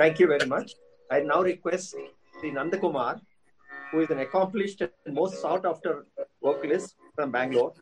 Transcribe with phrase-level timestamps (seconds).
[0.00, 0.76] Thank you very much.
[1.10, 1.94] I now request
[2.38, 3.20] Sri Nandakumar,
[3.90, 6.06] who is an accomplished and most sought after
[6.42, 7.74] vocalist from Bangalore.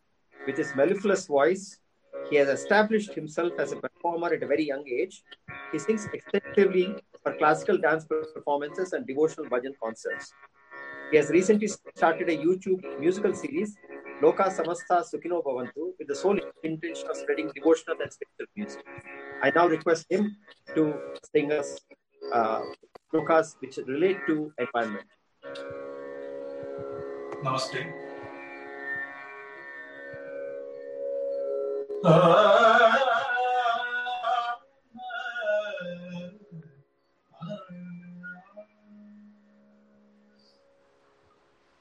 [0.44, 1.78] With his mellifluous voice,
[2.28, 5.22] he has established himself as a performer at a very young age.
[5.70, 8.04] He sings extensively for classical dance
[8.34, 10.32] performances and devotional bhajan concerts.
[11.12, 13.76] He has recently started a YouTube musical series,
[14.20, 18.84] Loka Samastha Sukhino Bhavantu, with the sole intention of spreading devotional and spiritual music.
[19.40, 20.36] I now request him
[20.74, 20.94] to
[21.32, 21.78] sing us
[22.33, 22.61] uh,
[23.13, 25.07] lokas which relate to environment.
[27.43, 27.83] Namaste.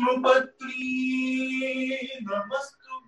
[0.00, 0.86] विष्णुपत्री
[2.22, 2.98] नमस्तु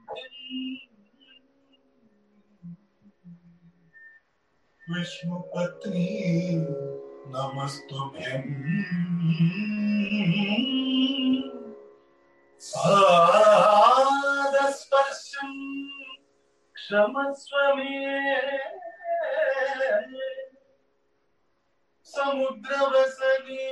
[4.83, 6.09] विष्णुपत्री
[7.35, 8.45] नमस्तुभ्यं
[14.53, 15.55] पादस्पर्शं
[16.77, 17.97] क्षमस्व मे
[22.07, 23.67] समुद्रवसने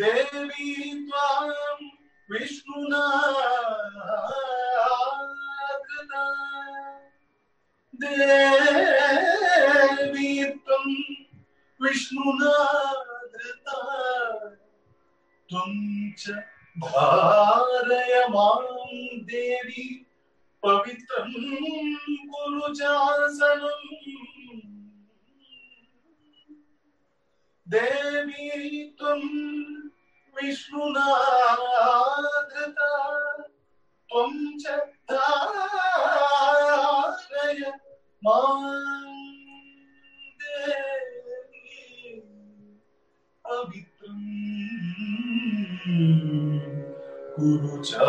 [0.00, 1.48] देवी त्वां
[2.28, 3.00] विष्णुना
[7.94, 10.92] देवी त्वं
[11.80, 12.54] विष्णुना
[15.48, 15.74] त्वं
[16.18, 16.30] च
[16.84, 18.56] धारय माँ
[19.32, 19.84] देवी
[20.62, 21.32] पवित्रं
[22.30, 23.88] कुरु चासनम्
[27.66, 29.20] देवी त्वं
[35.10, 37.60] धारय
[38.24, 38.62] माँ
[40.40, 42.20] देवी।
[43.44, 44.20] पवित्रं
[47.38, 48.00] गुरुचासनम्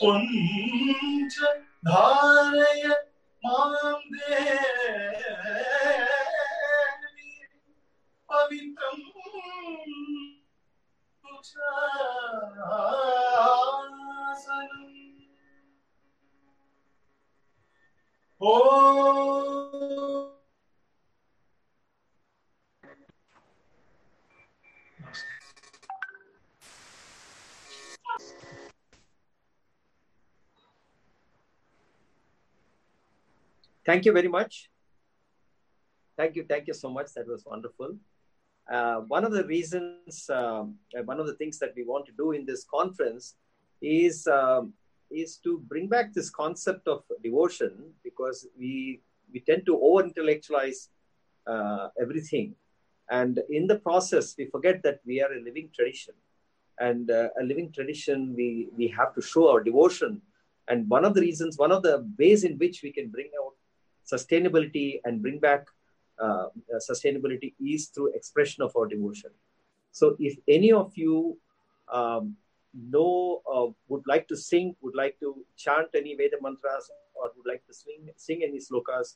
[0.00, 0.24] त्वं
[1.28, 1.30] च
[1.86, 2.82] धारय
[3.44, 6.27] माँ देवी।
[8.30, 8.96] పవిత్రం
[33.84, 34.68] Thank you very much.
[36.16, 36.44] Thank you.
[36.44, 37.14] Thank you so much.
[37.14, 37.96] That was wonderful.
[38.70, 42.12] Uh, one of the reasons, um, uh, one of the things that we want to
[42.12, 43.34] do in this conference
[43.80, 44.74] is um,
[45.10, 47.72] is to bring back this concept of devotion
[48.04, 49.00] because we
[49.32, 50.90] we tend to over intellectualize
[51.46, 52.54] uh, everything,
[53.10, 56.14] and in the process we forget that we are a living tradition,
[56.78, 60.20] and uh, a living tradition we we have to show our devotion,
[60.68, 63.54] and one of the reasons, one of the ways in which we can bring out
[64.12, 65.68] sustainability and bring back
[66.20, 69.30] uh, uh, sustainability is through expression of our devotion.
[69.92, 71.38] So, if any of you
[71.92, 72.36] um,
[72.74, 77.46] know, uh, would like to sing, would like to chant any Veda mantras, or would
[77.50, 79.14] like to sing, sing any slokas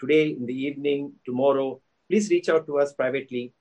[0.00, 3.52] today in the evening, tomorrow, please reach out to us privately.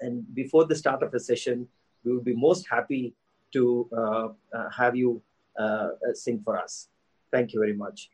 [0.00, 1.68] And before the start of the session,
[2.04, 3.14] we would be most happy
[3.52, 5.22] to uh, uh, have you
[5.58, 6.88] uh, sing for us.
[7.32, 8.10] Thank you very much.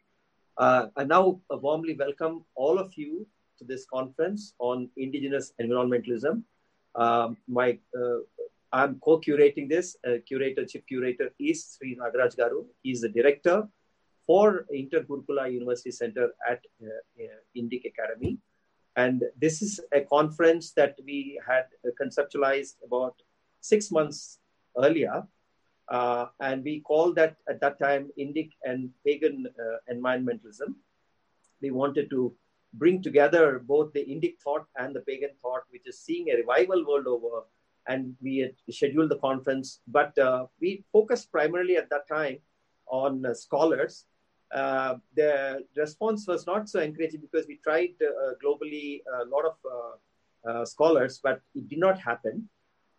[0.59, 3.27] I now warmly welcome all of you
[3.59, 6.43] to this conference on indigenous environmentalism.
[6.95, 8.19] Um, my, uh,
[8.73, 9.97] I'm co-curating this.
[10.07, 12.67] Uh, curator, chief curator is Sri Nagaraj Garu.
[12.83, 13.69] He is the director
[14.27, 16.87] for Inter Gurukula University Center at uh,
[17.23, 18.39] uh, Indic Academy.
[18.97, 23.15] And this is a conference that we had uh, conceptualized about
[23.61, 24.39] six months
[24.77, 25.27] earlier.
[25.89, 30.75] Uh, and we called that at that time Indic and pagan uh, environmentalism.
[31.61, 32.35] We wanted to
[32.75, 36.85] bring together both the Indic thought and the pagan thought, which is seeing a revival
[36.87, 37.45] world over.
[37.89, 42.39] And we had scheduled the conference, but uh, we focused primarily at that time
[42.87, 44.07] on uh, scholars.
[44.55, 49.57] Uh, the response was not so encouraging because we tried uh, globally a lot of
[49.65, 52.49] uh, uh, scholars, but it did not happen.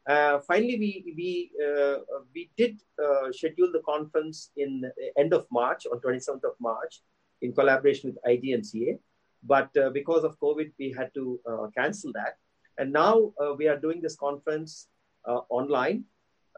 [0.08, 2.00] Uh, finally, we we uh,
[2.34, 7.02] we did uh, schedule the conference in the end of March on 27th of March
[7.42, 9.00] in collaboration with IGNCA,
[9.46, 12.38] but uh, because of COVID, we had to uh, cancel that.
[12.78, 14.88] And now uh, we are doing this conference
[15.28, 16.06] uh, online.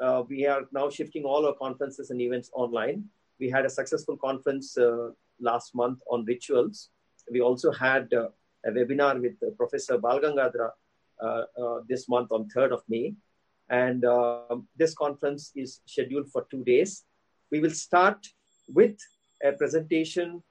[0.01, 3.05] Uh, we are now shifting all our conferences and events online.
[3.39, 5.09] We had a successful conference uh,
[5.39, 6.89] last month on rituals.
[7.31, 8.29] We also had uh,
[8.65, 10.71] a webinar with uh, Professor Balagangadhara
[11.21, 13.13] uh, uh, this month on 3rd of May.
[13.69, 17.03] And um, this conference is scheduled for two days.
[17.51, 18.27] We will start
[18.67, 18.97] with
[19.43, 20.43] a presentation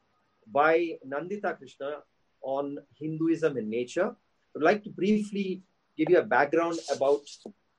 [0.50, 1.98] by Nandita Krishna
[2.44, 4.14] on Hinduism and nature.
[4.56, 5.62] I'd like to briefly
[5.96, 7.22] give you a background about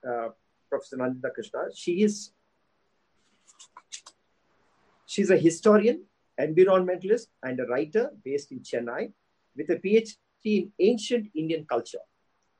[0.07, 0.29] uh,
[0.69, 1.65] Professor Nandita Krishna.
[1.73, 2.31] She is
[5.05, 6.03] she's a historian,
[6.39, 9.11] environmentalist, and a writer based in Chennai
[9.55, 12.03] with a PhD in ancient Indian culture.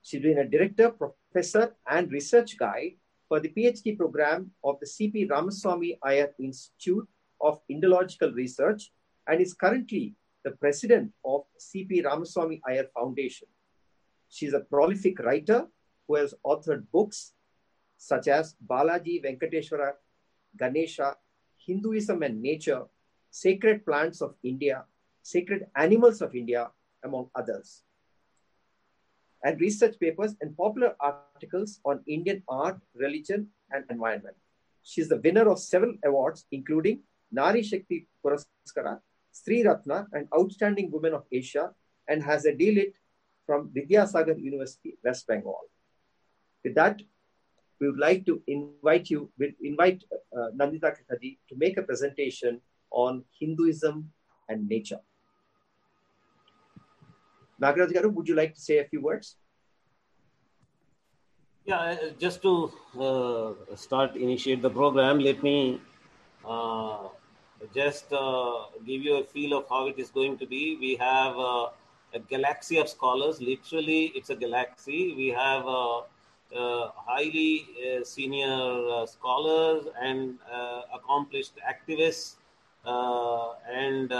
[0.02, 2.94] She's been a director, professor, and research guide
[3.28, 7.08] for the PhD program of the CP Ramaswamy Iyer Institute
[7.42, 8.92] of Indological Research
[9.28, 10.16] and is currently
[10.46, 13.48] the president of CP Ramaswamy Iyer Foundation.
[14.30, 15.66] She's a prolific writer
[16.08, 17.34] who has authored books
[17.98, 19.94] such as Balaji Venkateshwara
[20.56, 21.18] Ganesha,
[21.58, 22.84] Hinduism and Nature,
[23.32, 24.86] Sacred Plants of India,
[25.24, 26.70] Sacred Animals of India,
[27.04, 27.82] among others,
[29.44, 34.36] and research papers and popular articles on Indian art, religion, and environment.
[34.84, 39.00] She's the winner of several awards, including Nari Shakti Puraskara,
[39.36, 41.72] Sri Ratna, an Outstanding woman of Asia,
[42.08, 42.94] and has a DLit
[43.46, 45.60] from Vidyasagar University, West Bengal.
[46.64, 47.02] With that,
[47.80, 52.62] we would like to invite you, we invite uh, Nandita Krishnaji to make a presentation
[52.92, 54.10] on Hinduism
[54.48, 55.02] and nature.
[57.62, 59.36] Nagaraj Garu, would you like to say a few words?
[61.66, 65.82] Yeah, uh, just to uh, start, initiate the program, let me
[66.48, 67.08] uh,
[67.74, 70.78] just uh, give you a feel of how it is going to be.
[70.80, 71.70] We have uh,
[72.14, 73.42] a galaxy of scholars.
[73.42, 75.14] Literally, it's a galaxy.
[75.16, 76.00] We have uh,
[76.56, 80.38] uh, highly uh, senior uh, scholars and
[80.94, 82.36] accomplished activists
[82.86, 84.12] and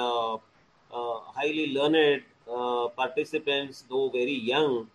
[0.92, 2.24] highly learned
[2.96, 4.88] participants, though very young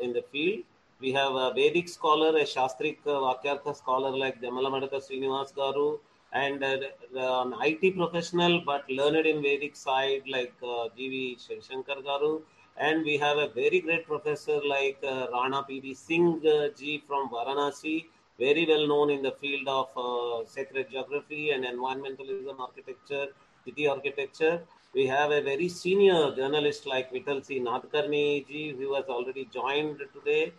[0.00, 0.64] in the field.
[1.00, 5.98] We have a Vedic scholar, a Shastrik uh, Vakyartha scholar like Jammalamadaka Srinivas Garu,
[6.42, 6.76] and uh,
[7.42, 11.38] an IT professional but learned in Vedic side like uh, G.V.
[11.68, 12.42] Shankar Garu.
[12.78, 15.94] And we have a very great professor like uh, Rana P.B.
[15.94, 18.06] Singh uh, ji from Varanasi,
[18.38, 23.28] very well known in the field of uh, sacred geography and environmentalism architecture,
[23.64, 24.60] city architecture.
[24.94, 27.60] We have a very senior journalist like Vital C.
[27.60, 30.52] Nadkarni ji, who has already joined today.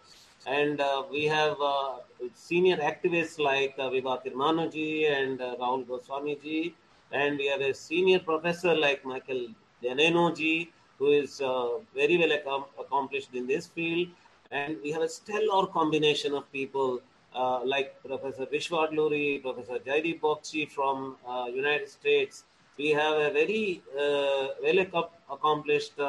[0.47, 1.95] And uh, we have uh,
[2.33, 6.73] senior activists like uh, Vibha Tirmanu ji and uh, Rahul Goswami ji.
[7.11, 9.47] And we have a senior professor like Michael
[9.83, 14.07] Daninoji, who is uh, very well accom- accomplished in this field.
[14.51, 17.01] And we have a stellar combination of people
[17.35, 22.45] uh, like Professor Vishwad Vishwa Adluri, Professor Joydeep Bagchee from uh, United States.
[22.77, 25.99] We have a very uh, well accom- accomplished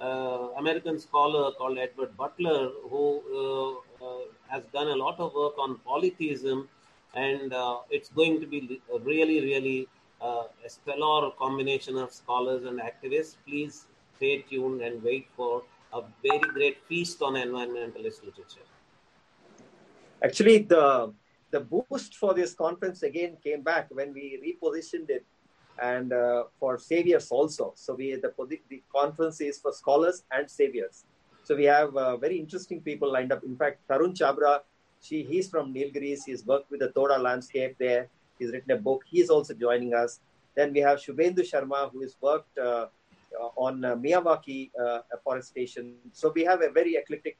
[0.00, 5.78] American scholar called Edward Butler, who uh, uh, has done a lot of work on
[5.84, 6.68] polytheism,
[7.14, 9.88] and uh, it's going to be really, really
[10.20, 13.36] uh, a stellar combination of scholars and activists.
[13.46, 13.86] Please
[14.16, 15.62] stay tuned and wait for
[15.92, 18.66] a very great feast on environmentalist literature.
[20.22, 21.12] Actually, the
[21.50, 25.24] the boost for this conference again came back when we repositioned it,
[25.82, 27.72] and uh, for saviors also.
[27.76, 28.32] So we the
[28.68, 31.04] the conference is for scholars and saviors.
[31.44, 33.42] So we have uh, very interesting people lined up.
[33.42, 34.60] In fact, Tarun Chhabra,
[35.00, 36.20] she he's from Nilgiris.
[36.26, 38.08] He's worked with the Toda landscape there.
[38.38, 39.02] He's written a book.
[39.10, 40.20] He's also joining us.
[40.54, 42.86] Then we have Shubhendu Sharma, who has worked uh,
[43.38, 45.94] uh, on uh, Miyawaki uh, afforestation.
[46.12, 47.36] So we have a very eclectic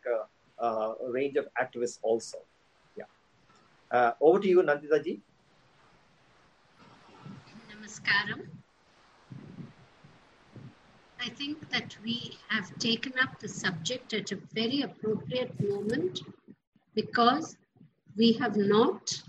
[1.09, 2.39] range of activists also.
[2.97, 4.13] Yeah.
[4.21, 5.21] Over to you, Nandita ji.
[7.89, 8.47] Namaskaram.
[11.21, 16.21] I think that we have taken up the subject at a very appropriate moment
[16.95, 17.57] because
[18.17, 19.23] we have not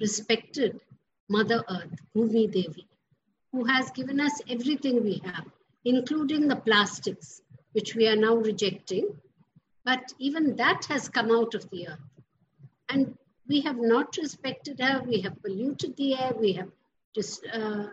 [0.00, 0.80] respected
[1.28, 2.86] Mother Earth, Bhumi Devi,
[3.50, 5.46] who has given us everything we have,
[5.84, 9.08] including the plastics, which we are now rejecting.
[9.84, 11.98] But even that has come out of the earth.
[12.88, 16.70] And we have not respected her, we have polluted the air, we have
[17.14, 17.86] dis- uh,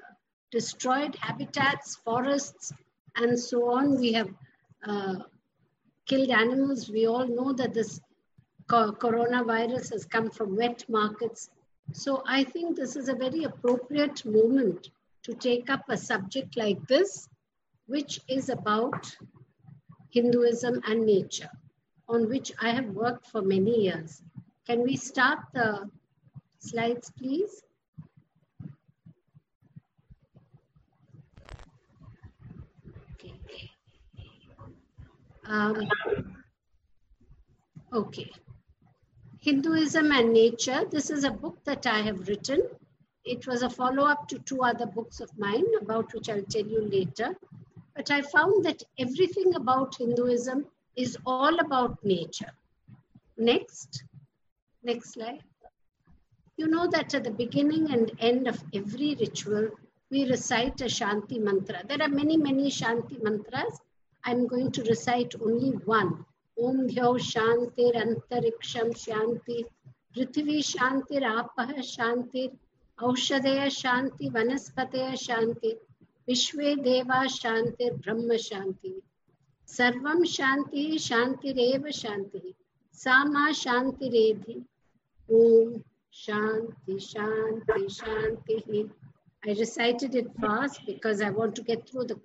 [0.52, 2.74] destroyed habitats, forests,
[3.16, 4.00] and so on.
[4.00, 4.30] We have
[4.86, 5.16] uh,
[6.06, 6.90] killed animals.
[6.90, 8.02] We all know that this
[8.68, 11.50] co- coronavirus has come from wet markets.
[11.94, 14.90] So I think this is a very appropriate moment
[15.24, 17.28] to take up a subject like this,
[17.88, 19.16] which is about
[20.10, 21.50] Hinduism and nature,
[22.10, 24.22] on which I have worked for many years.
[24.66, 25.90] Can we start the
[26.60, 27.64] slides, please?
[33.14, 33.72] Okay.
[35.52, 35.86] Um,
[37.92, 38.32] okay.
[39.42, 40.86] Hinduism and Nature.
[40.90, 42.62] This is a book that I have written.
[43.26, 46.66] It was a follow up to two other books of mine, about which I'll tell
[46.66, 47.36] you later.
[47.98, 52.54] But I found that everything about Hinduism is all about nature.
[53.38, 54.06] Next.
[54.84, 55.44] Next slide.
[56.56, 59.68] You know that at the beginning and end of every ritual,
[60.10, 61.84] we recite a Shanti mantra.
[61.86, 63.82] There are many, many Shanti mantras.
[64.24, 66.26] I'm going to recite only one.
[66.58, 69.64] Om Dhyo Shantir Antariksham Shanti
[70.16, 72.52] Prithvi Shantir Apah Shantir
[73.00, 75.78] Aushadaya Shanti Vanaspataya Shanti
[76.28, 78.94] Vishwe Deva Shantir Brahma Shanti
[79.68, 82.54] Sarvam Shanti Shantireva Shanti
[82.92, 84.64] Sama Shantiredhi
[85.30, 88.90] Om Shanti Shanti Shanti
[89.44, 92.20] I recited it fast because I want to get through the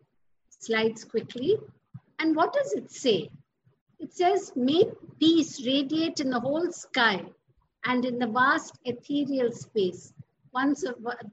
[0.50, 1.56] slides quickly.
[2.18, 3.30] And what does it say?
[3.98, 4.84] It says, May
[5.18, 7.24] peace radiate in the whole sky
[7.84, 10.12] and in the vast ethereal space.
[10.52, 10.84] Once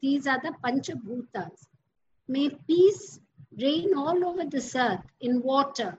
[0.02, 1.68] these are the Panchabhutas.
[2.28, 3.20] May peace
[3.62, 5.98] reign all over this earth, in water,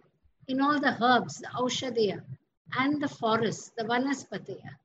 [0.48, 2.22] in all the herbs, the Aushadaya,
[2.78, 4.76] and the forests, the Vanaspataya.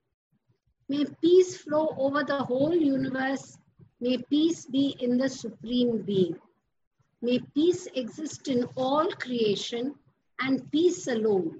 [0.87, 3.57] May peace flow over the whole universe.
[3.99, 6.39] May peace be in the Supreme Being.
[7.21, 9.95] May peace exist in all creation
[10.39, 11.59] and peace alone.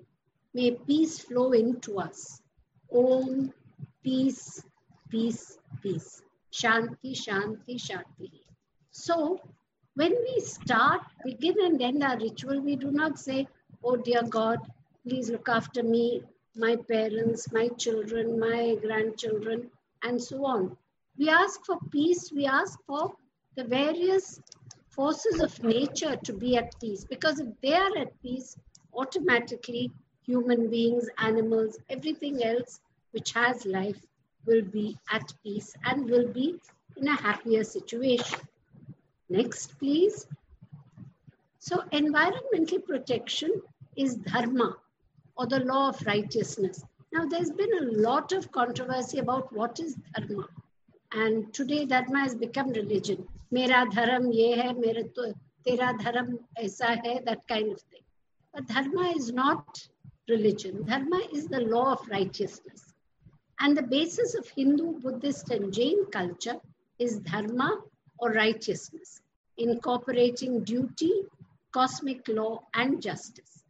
[0.54, 2.42] May peace flow into us.
[2.94, 3.54] Om,
[4.04, 4.64] peace,
[5.10, 6.22] peace, peace.
[6.52, 8.32] Shanti, Shanti, Shanti.
[8.92, 9.40] So,
[9.96, 13.48] when we start, begin and end our ritual, we do not say,
[13.84, 14.60] Oh dear God,
[15.04, 16.24] please look after me,
[16.56, 19.70] my parents, my children, my grandchildren,
[20.04, 20.78] and so on.
[21.18, 23.14] We ask for peace, we ask for
[23.56, 24.40] the various
[24.90, 28.58] forces of nature to be at peace because if they are at peace,
[28.94, 29.92] automatically
[30.24, 32.82] human beings, animals, everything else
[33.12, 34.02] which has life
[34.46, 36.60] will be at peace and will be
[36.98, 38.40] in a happier situation.
[39.30, 40.28] Next, please.
[41.60, 43.62] So, environmental protection
[43.96, 44.78] is dharma
[45.38, 46.84] or the law of righteousness.
[47.12, 50.48] Now, there's been a lot of controversy about what is dharma.
[51.12, 53.28] And today, dharma has become religion.
[53.52, 55.34] Mera dharam ye hai, mera to,
[55.66, 58.02] tera dharam aisa hai, that kind of thing.
[58.54, 59.88] But dharma is not
[60.28, 60.86] religion.
[60.86, 62.94] Dharma is the law of righteousness.
[63.60, 66.58] And the basis of Hindu, Buddhist, and Jain culture
[67.00, 67.82] is dharma
[68.20, 69.22] or righteousness,
[69.58, 71.12] incorporating duty,
[71.72, 73.64] cosmic law, and justice.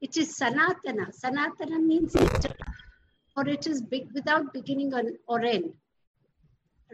[0.00, 1.14] It is Sanatana.
[1.22, 2.56] Sanatana means eternal,
[3.36, 4.92] or it is big without beginning
[5.26, 5.74] or end.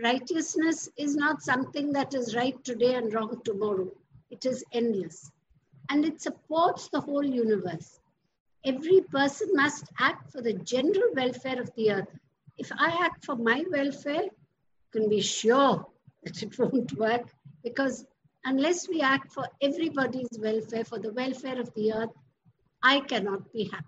[0.01, 3.91] Righteousness is not something that is right today and wrong tomorrow.
[4.31, 5.31] It is endless.
[5.91, 8.01] And it supports the whole universe.
[8.65, 12.09] Every person must act for the general welfare of the earth.
[12.57, 14.31] If I act for my welfare, you
[14.93, 15.87] can be sure
[16.23, 17.29] that it won't work
[17.63, 18.07] because
[18.45, 22.11] unless we act for everybody's welfare, for the welfare of the earth,
[22.83, 23.87] I cannot be happy.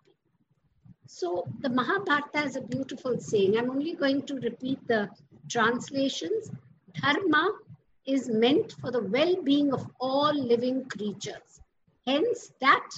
[1.06, 3.56] So the Mahabharata is a beautiful saying.
[3.56, 5.10] I'm only going to repeat the
[5.48, 6.50] translations.
[7.00, 7.50] Dharma
[8.06, 11.60] is meant for the well-being of all living creatures.
[12.06, 12.88] Hence, that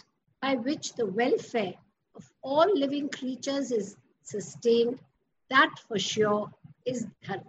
[0.43, 1.75] by which the welfare
[2.15, 4.99] of all living creatures is sustained,
[5.51, 6.51] that for sure
[6.85, 7.45] is dharma.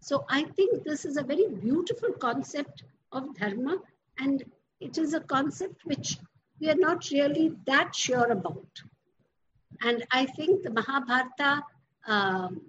[0.00, 3.78] So I think this is a very beautiful concept of dharma,
[4.18, 4.44] and
[4.80, 6.16] it is a concept which
[6.60, 8.82] we are not really that sure about.
[9.82, 11.62] And I think the Mahabharata
[12.06, 12.60] um,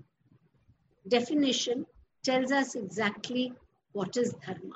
[1.08, 1.86] definition
[2.24, 3.54] tells us exactly
[3.94, 4.76] what is dharma.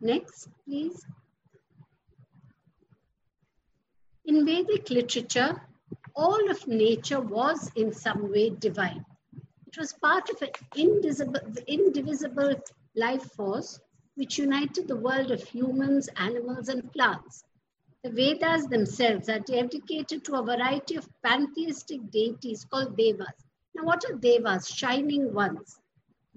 [0.00, 1.06] Next, please.
[4.24, 5.60] In Vedic literature,
[6.16, 9.04] all of nature was in some way divine.
[9.66, 12.54] It was part of an indivisible, indivisible
[12.94, 13.80] life force
[14.14, 17.44] which united the world of humans, animals, and plants.
[18.04, 23.43] The Vedas themselves are dedicated to a variety of pantheistic deities called Devas.
[23.74, 24.68] Now, what are Devas?
[24.68, 25.80] Shining ones.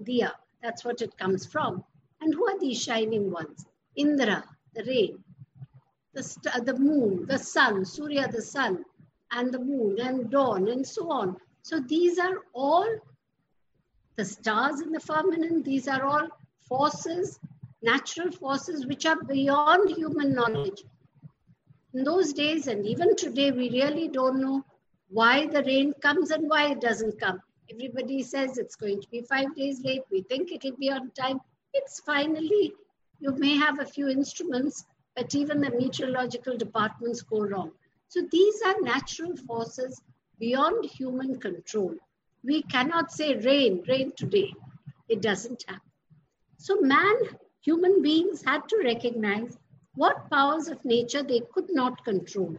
[0.02, 1.84] Diya, that's what it comes from.
[2.20, 3.66] And who are these shining ones?
[3.96, 5.22] Indra, the rain,
[6.14, 8.84] the, st- uh, the moon, the sun, Surya, the sun,
[9.32, 11.36] and the moon, and dawn, and so on.
[11.62, 12.88] So these are all
[14.16, 16.28] the stars in the firmament, these are all
[16.60, 17.38] forces,
[17.82, 20.84] natural forces which are beyond human knowledge.
[21.94, 24.64] In those days, and even today, we really don't know
[25.10, 27.40] why the rain comes and why it doesn't come.
[27.70, 30.02] Everybody says it's going to be five days late.
[30.10, 31.40] We think it'll be on time.
[31.74, 32.72] It's finally,
[33.18, 34.84] you may have a few instruments,
[35.16, 37.72] but even the meteorological departments go wrong.
[38.08, 40.00] So these are natural forces
[40.38, 41.94] beyond human control.
[42.44, 44.52] We cannot say rain, rain today.
[45.08, 45.82] It doesn't happen.
[46.58, 47.16] So man,
[47.60, 49.58] human beings had to recognize
[49.94, 52.56] what powers of nature they could not control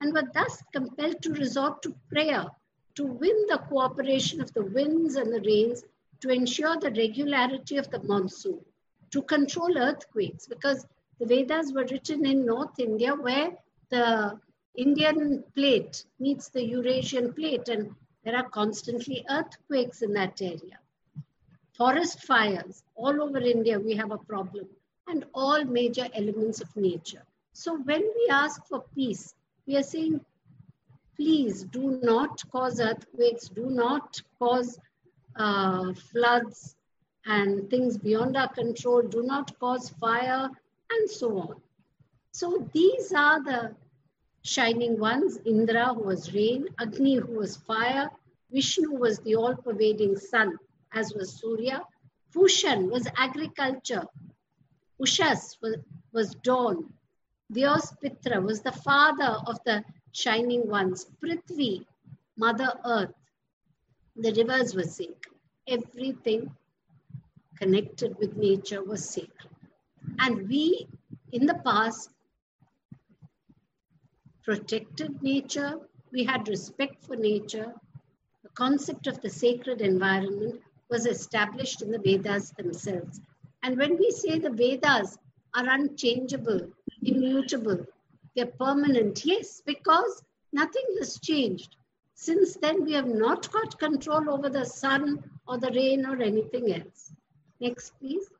[0.00, 2.46] and were thus compelled to resort to prayer
[2.94, 5.84] to win the cooperation of the winds and the rains
[6.20, 8.60] to ensure the regularity of the monsoon,
[9.10, 10.86] to control earthquakes, because
[11.18, 13.52] the Vedas were written in North India where
[13.90, 14.38] the
[14.76, 20.78] Indian plate meets the Eurasian plate, and there are constantly earthquakes in that area.
[21.76, 24.66] Forest fires, all over India, we have a problem,
[25.08, 27.22] and all major elements of nature.
[27.52, 29.34] So, when we ask for peace,
[29.66, 30.20] we are saying,
[31.16, 34.78] please do not cause earthquakes, do not cause
[35.36, 36.76] uh, floods
[37.26, 40.48] and things beyond our control, do not cause fire,
[40.90, 41.54] and so on.
[42.32, 43.74] So these are the
[44.42, 48.10] shining ones Indra, who was rain, Agni, who was fire,
[48.52, 50.56] Vishnu was the all pervading sun,
[50.92, 51.82] as was Surya,
[52.34, 54.04] Pushan was agriculture,
[55.00, 55.76] Ushas was,
[56.12, 56.92] was dawn,
[57.52, 61.84] Pitra was the father of the shining ones, Prithvi,
[62.36, 63.14] Mother Earth,
[64.16, 65.34] the rivers were sacred.
[65.66, 66.54] Everything
[67.56, 69.50] connected with nature was sacred.
[70.18, 70.88] And we,
[71.32, 72.10] in the past,
[74.42, 75.78] protected nature,
[76.12, 77.72] we had respect for nature.
[78.42, 83.20] The concept of the sacred environment was established in the Vedas themselves.
[83.62, 85.18] And when we say the Vedas
[85.54, 86.68] are unchangeable,
[87.02, 87.86] immutable,
[88.34, 91.76] they're permanent, yes, because nothing has changed.
[92.14, 96.72] Since then, we have not got control over the sun or the rain or anything
[96.72, 97.12] else.
[97.60, 98.30] Next, please.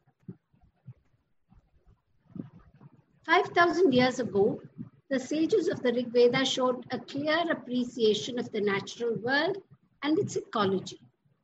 [3.25, 4.61] 5,000 years ago,
[5.09, 9.59] the sages of the Rig Veda showed a clear appreciation of the natural world
[10.03, 11.01] and its ecology,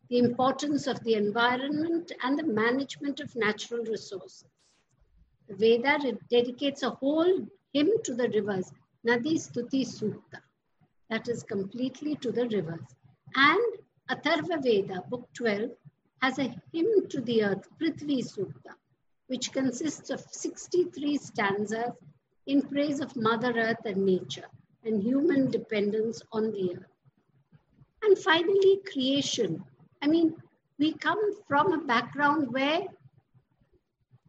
[0.08, 4.44] the importance of the environment and the management of natural resources.
[5.48, 5.98] Veda
[6.30, 8.72] dedicates a whole hymn to the rivers,
[9.06, 10.40] Nadi Stuti Sukta,
[11.10, 12.86] that is completely to the rivers.
[13.34, 13.60] And
[14.10, 15.70] Atharva Veda, book 12,
[16.22, 18.74] has a hymn to the earth, Prithvi Sukta,
[19.28, 21.92] which consists of 63 stanzas
[22.46, 24.48] in praise of Mother Earth and nature
[24.84, 26.86] and human dependence on the earth.
[28.02, 29.64] And finally, creation.
[30.02, 30.34] I mean,
[30.78, 32.82] we come from a background where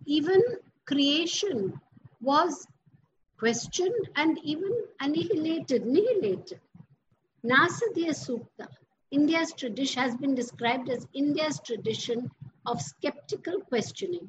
[0.06, 0.42] even
[0.88, 1.80] creation
[2.22, 2.66] was
[3.38, 6.60] questioned and even annihilated, annihilated.
[7.44, 8.68] Nasadya Sukta,
[9.12, 12.32] India's tradition has been described as India's tradition
[12.66, 14.28] of skeptical questioning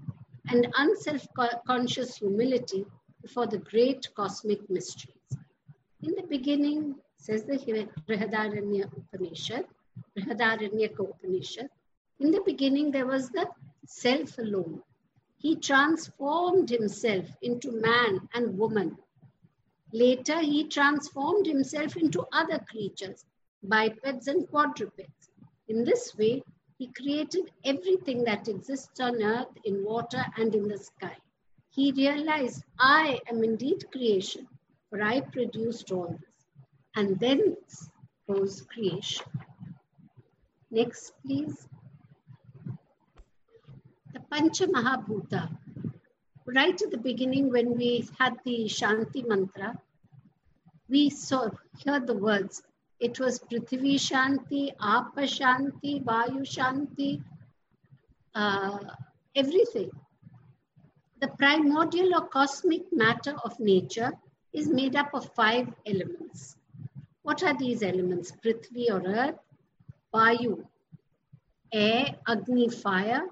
[0.49, 2.85] and unself-conscious humility
[3.23, 5.15] before the great cosmic mysteries.
[6.03, 9.65] In the beginning, says the Brihadaranya Upanishad,
[10.17, 11.69] Brihadaranyaka Upanishad,
[12.21, 13.49] in the beginning there was the
[13.87, 14.83] self alone.
[15.39, 18.99] He transformed himself into man and woman.
[19.93, 23.25] Later, he transformed himself into other creatures,
[23.63, 25.31] bipeds and quadrupeds.
[25.69, 26.43] In this way,
[26.77, 31.17] he created everything that exists on earth, in water, and in the sky.
[31.71, 34.47] He realized, I am indeed creation,
[34.91, 36.47] for I produced all this.
[36.97, 37.57] And then
[38.29, 39.25] goes creation.
[40.71, 41.69] Next, please.
[44.13, 45.51] The Pancha Mahabhuta.
[46.47, 49.79] Right at the beginning, when we had the Shanti mantra,
[50.89, 51.51] we saw
[51.85, 52.63] heard the words.
[53.01, 57.23] It was Prithvi Shanti, Apa Shanti, Vayu Shanti,
[58.35, 58.79] uh,
[59.37, 59.91] everything.
[61.21, 64.13] The primordial or cosmic matter of nature
[64.55, 66.57] is made up of five elements.
[67.23, 68.33] What are these elements?
[68.33, 69.39] Prithvi or earth,
[70.15, 70.65] Vayu,
[71.73, 73.29] air, Agni, fire,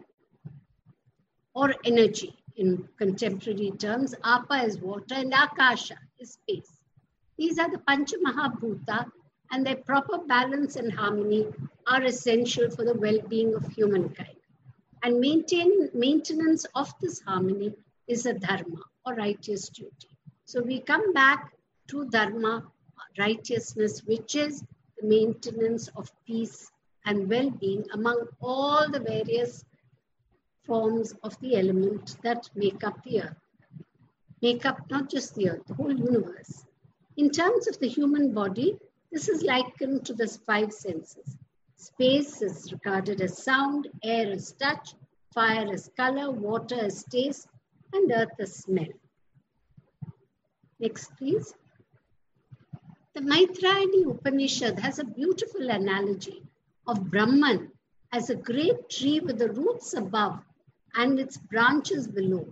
[1.57, 4.15] or energy in contemporary terms.
[4.23, 6.73] Apa is water and Akasha is space.
[7.39, 9.11] These are the Pancha Mahabhuta
[9.51, 11.47] and their proper balance and harmony
[11.87, 14.37] are essential for the well-being of humankind.
[15.03, 17.73] And maintain, maintenance of this harmony
[18.07, 20.11] is a dharma or righteous duty.
[20.45, 21.53] So we come back
[21.89, 22.65] to dharma,
[23.19, 24.63] righteousness, which is
[25.01, 26.71] the maintenance of peace
[27.07, 29.65] and well-being among all the various
[30.67, 33.37] forms of the element that make up the earth.
[34.43, 36.65] Make up not just the earth, the whole universe.
[37.17, 38.79] In terms of the human body,
[39.11, 41.37] this is likened to the five senses.
[41.77, 44.95] Space is regarded as sound, air as touch,
[45.33, 47.49] fire as color, water as taste,
[47.93, 48.93] and earth as smell.
[50.79, 51.55] Next, please.
[53.15, 56.43] The Maitrayani Upanishad has a beautiful analogy
[56.87, 57.73] of Brahman
[58.13, 60.41] as a great tree with the roots above
[60.97, 62.47] and its branches below.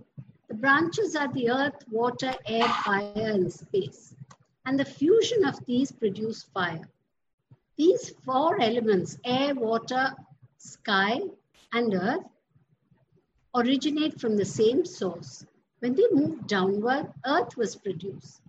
[0.47, 4.15] The branches are the earth, water, air, fire, and space.
[4.65, 6.87] And the fusion of these produce fire.
[7.77, 10.15] These four elements, air, water,
[10.57, 11.19] sky,
[11.73, 12.23] and earth,
[13.55, 15.45] originate from the same source.
[15.79, 18.41] When they moved downward, earth was produced.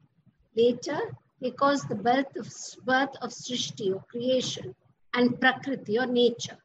[0.55, 0.99] Later,
[1.41, 2.47] they caused the birth of,
[2.85, 4.75] birth of Srishti or creation
[5.15, 6.59] and Prakriti or nature.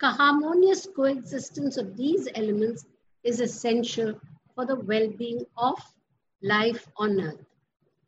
[0.00, 2.86] The harmonious coexistence of these elements
[3.24, 4.18] is essential
[4.54, 5.78] for the well being of
[6.42, 7.44] life on earth.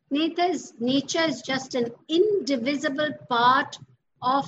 [0.09, 3.77] Nature is, nature is just an indivisible part
[4.23, 4.47] of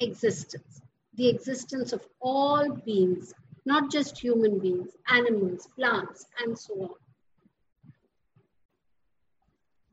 [0.00, 0.80] existence,
[1.14, 3.32] the existence of all beings,
[3.64, 6.94] not just human beings, animals, plants, and so on.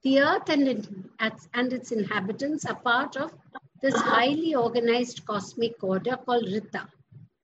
[0.02, 0.88] The earth and, it,
[1.54, 3.32] and its inhabitants are part of
[3.84, 6.88] this highly organized cosmic order called Rita.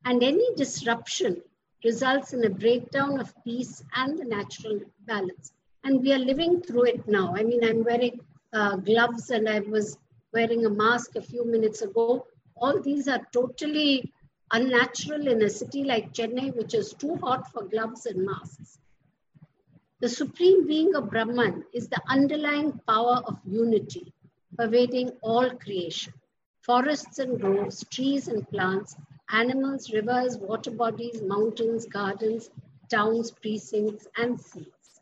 [0.06, 1.42] And any disruption
[1.84, 5.52] results in a breakdown of peace and the natural balance.
[5.84, 7.36] And we are living through it now.
[7.36, 8.22] I mean, I'm wearing
[8.54, 9.98] uh, gloves and I was
[10.34, 12.26] wearing a mask a few minutes ago.
[12.56, 14.14] All these are totally
[14.52, 18.80] unnatural in a city like Chennai, which is too hot for gloves and masks.
[20.00, 24.14] The supreme being of Brahman is the underlying power of unity,
[24.58, 26.14] pervading all creation.
[26.70, 28.96] Forests and groves, trees and plants,
[29.32, 32.52] animals, rivers, water bodies, mountains, gardens,
[32.92, 35.02] towns, precincts, and seas.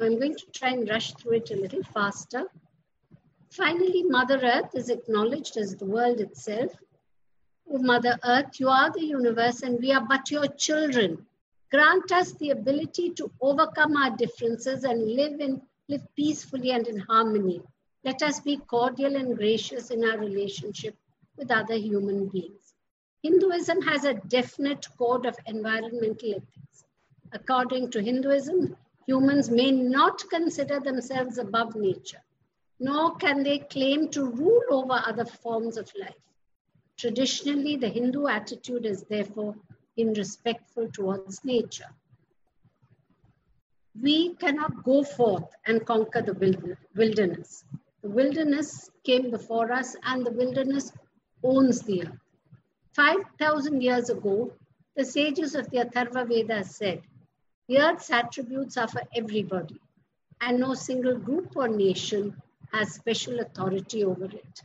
[0.00, 2.44] I'm going to try and rush through it a little faster.
[3.50, 6.70] Finally, Mother Earth is acknowledged as the world itself.
[7.68, 11.26] O Mother Earth, you are the universe and we are but your children.
[11.72, 17.00] Grant us the ability to overcome our differences and live in live peacefully and in
[17.00, 17.62] harmony.
[18.06, 20.94] Let us be cordial and gracious in our relationship
[21.36, 22.74] with other human beings.
[23.24, 26.84] Hinduism has a definite code of environmental ethics.
[27.32, 28.76] According to Hinduism,
[29.08, 32.22] humans may not consider themselves above nature,
[32.78, 36.22] nor can they claim to rule over other forms of life.
[36.96, 39.56] Traditionally, the Hindu attitude is therefore
[39.96, 41.90] been respectful towards nature.
[44.00, 47.64] We cannot go forth and conquer the wilderness.
[48.06, 50.92] The wilderness came before us, and the wilderness
[51.42, 52.18] owns the earth.
[52.92, 54.52] 5,000 years ago,
[54.94, 57.02] the sages of the Atharva Veda said,
[57.66, 59.80] The earth's attributes are for everybody,
[60.40, 62.40] and no single group or nation
[62.72, 64.62] has special authority over it.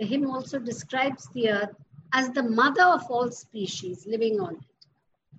[0.00, 1.76] The hymn also describes the earth
[2.12, 4.86] as the mother of all species living on it.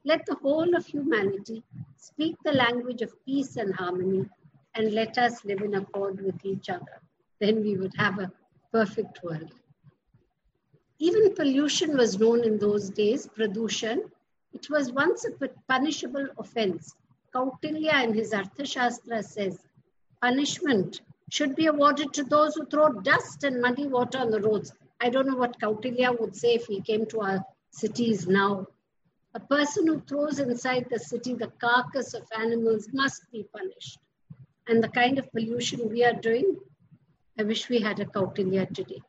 [0.05, 1.61] Let the whole of humanity
[1.97, 4.29] speak the language of peace and harmony,
[4.75, 7.01] and let us live in accord with each other.
[7.39, 8.31] Then we would have a
[8.71, 9.53] perfect world.
[10.99, 14.09] Even pollution was known in those days, pradushan.
[14.53, 16.95] It was once a punishable offense.
[17.33, 19.59] Kautilya in his Arthashastra says,
[20.21, 24.71] punishment should be awarded to those who throw dust and muddy water on the roads.
[25.01, 28.67] I don't know what Kautilya would say if he came to our cities now.
[29.33, 33.99] A person who throws inside the city the carcass of animals must be punished.
[34.67, 36.55] And the kind of pollution we are doing,
[37.39, 39.01] I wish we had a Kautilya today.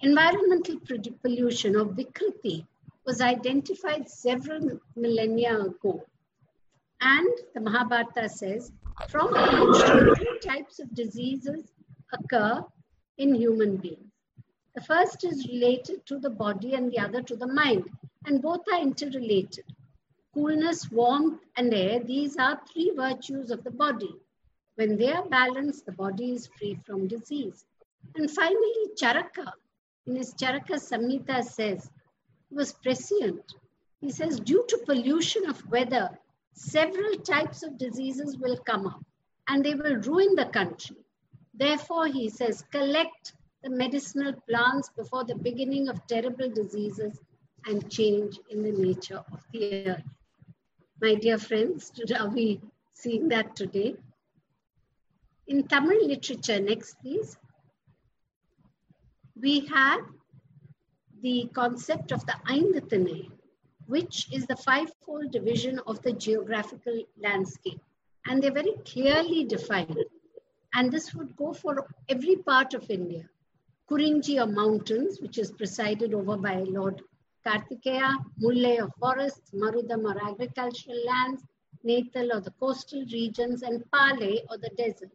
[0.00, 0.80] Environmental
[1.22, 2.66] pollution or Vikriti
[3.04, 6.02] was identified several millennia ago.
[7.00, 8.72] And the Mahabharata says,
[9.08, 11.70] from pollution, two types of diseases
[12.12, 12.64] occur
[13.18, 14.12] in human beings.
[14.74, 17.84] The first is related to the body and the other to the mind,
[18.24, 19.64] and both are interrelated.
[20.32, 24.14] Coolness, warmth, and air, these are three virtues of the body.
[24.76, 27.64] When they are balanced, the body is free from disease.
[28.14, 29.52] And finally, Charaka,
[30.06, 31.90] in his Charaka Samhita says,
[32.50, 33.54] was prescient.
[34.00, 36.10] He says, due to pollution of weather,
[36.52, 39.02] several types of diseases will come up
[39.48, 40.96] and they will ruin the country.
[41.54, 47.18] Therefore, he says, collect the medicinal plants before the beginning of terrible diseases
[47.66, 50.04] and change in the nature of the earth.
[51.00, 52.60] My dear friends, are we
[52.92, 53.96] seeing that today?
[55.48, 57.36] In Tamil literature, next please
[59.40, 60.00] we had
[61.22, 63.30] the concept of the Aindathanai,
[63.86, 67.80] which is the five-fold division of the geographical landscape.
[68.26, 69.98] And they're very clearly defined.
[70.74, 73.28] And this would go for every part of India.
[73.88, 77.02] Kurinji or mountains, which is presided over by Lord
[77.46, 81.42] Kartikeya, Mullai or forests, Marudam or agricultural lands,
[81.84, 85.10] Neithal or the coastal regions, and Palai or the desert.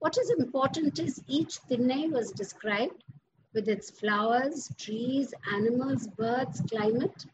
[0.00, 3.04] What is important is each Thinnai was described
[3.54, 7.26] with its flowers, trees, animals, birds, climate,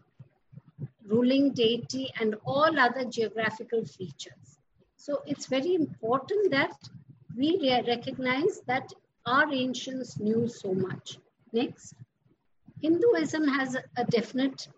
[1.05, 4.59] ruling deity, and all other geographical features.
[4.97, 6.77] So it's very important that
[7.37, 8.93] we recognize that
[9.27, 11.19] our ancients knew so much.
[11.53, 11.95] Next.
[12.81, 14.69] Hinduism has a definite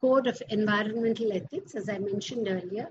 [0.00, 2.88] code of environmental ethics, as I mentioned earlier.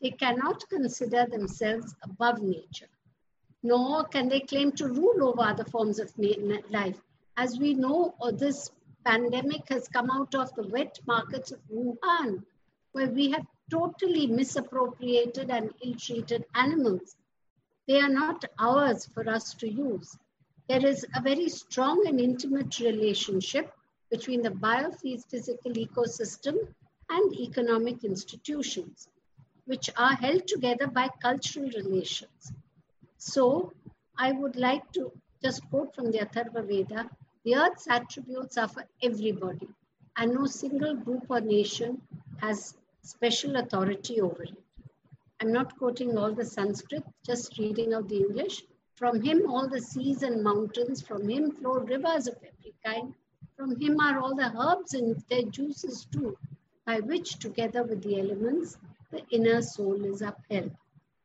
[0.00, 2.88] They cannot consider themselves above nature
[3.62, 7.00] nor can they claim to rule over other forms of life.
[7.36, 8.70] As we know, uh, this
[9.04, 12.44] pandemic has come out of the wet markets of Wuhan,
[12.92, 17.16] where we have totally misappropriated and ill-treated animals.
[17.86, 20.16] They are not ours for us to use.
[20.68, 23.72] There is a very strong and intimate relationship
[24.10, 26.56] between the biophysical ecosystem
[27.08, 29.08] and economic institutions,
[29.66, 32.52] which are held together by cultural relations.
[33.22, 33.74] So
[34.16, 37.10] I would like to just quote from the Atharva Veda,
[37.44, 39.68] the earth's attributes are for everybody
[40.16, 42.00] and no single group or nation
[42.38, 44.56] has special authority over it.
[45.38, 48.64] I'm not quoting all the Sanskrit, just reading out the English.
[48.94, 53.14] From him all the seas and mountains, from him flow rivers of every kind.
[53.54, 56.38] From him are all the herbs and their juices too,
[56.86, 58.78] by which together with the elements,
[59.10, 60.72] the inner soul is upheld.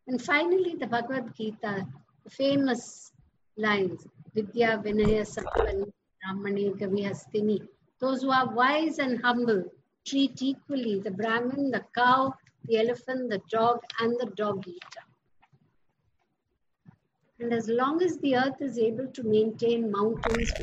[0.07, 1.87] And finally, the Bhagavad Gita,
[2.23, 3.11] the famous
[3.57, 5.91] lines, Vidya Vinaya Sattvan
[6.21, 7.67] Brahmane Gavihastini.
[7.99, 9.63] Those who are wise and humble
[10.05, 12.33] treat equally the Brahmin, the cow,
[12.65, 15.05] the elephant, the dog, and the dog eater.
[17.39, 20.53] And as long as the earth is able to maintain mountains,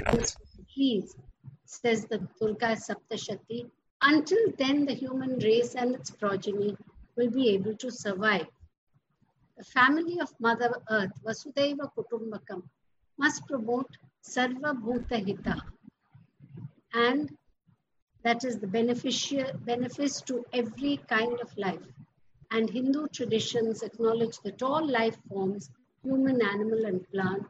[0.73, 1.17] trees,
[1.65, 6.77] says the Durga Saptashati, until then the human race and its progeny
[7.17, 8.47] will be able to survive.
[9.57, 12.63] The family of Mother Earth, Vasudhaiva Kutumbakam,
[13.19, 15.61] must promote Sarva Bhuta Hita
[16.95, 17.37] and
[18.23, 21.83] that is the benefits to every kind of life.
[22.51, 25.71] And Hindu traditions acknowledge that all life forms,
[26.05, 27.47] human, animal, and plant,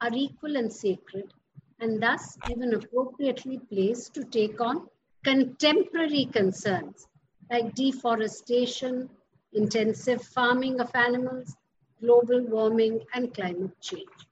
[0.00, 1.32] are equal and sacred,
[1.80, 4.88] and thus even appropriately placed to take on
[5.24, 7.08] contemporary concerns
[7.50, 9.08] like deforestation,
[9.52, 11.56] intensive farming of animals,
[12.00, 14.28] global warming, and climate change,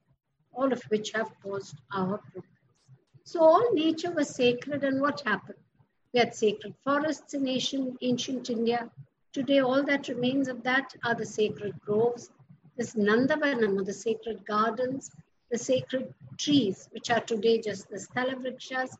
[0.53, 2.47] all of which have caused our problems.
[3.23, 5.59] So all nature was sacred, and what happened?
[6.13, 8.89] We had sacred forests in ancient, ancient India.
[9.31, 12.31] Today, all that remains of that are the sacred groves,
[12.75, 15.11] this Nandavanam, or the sacred gardens,
[15.51, 18.97] the sacred trees, which are today just the sthalavrikshas,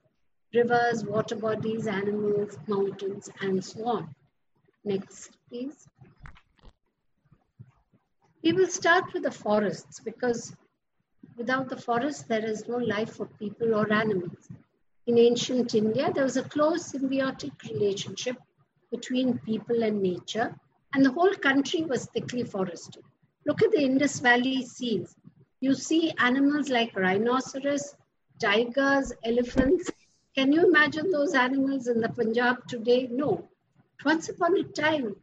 [0.54, 4.16] rivers, water bodies, animals, mountains, and so on.
[4.84, 5.88] Next, please.
[8.44, 10.56] We will start with the forests because
[11.38, 14.50] without the forest, there is no life for people or animals.
[15.06, 18.38] In ancient India, there was a close symbiotic relationship
[18.92, 20.56] between people and nature,
[20.94, 23.04] and the whole country was thickly forested.
[23.46, 25.16] Look at the Indus Valley scenes.
[25.60, 27.96] You see animals like rhinoceros,
[28.40, 29.92] tigers, elephants.
[30.36, 33.08] Can you imagine those animals in the Punjab today?
[33.12, 33.48] No.
[34.04, 35.16] Once upon a time,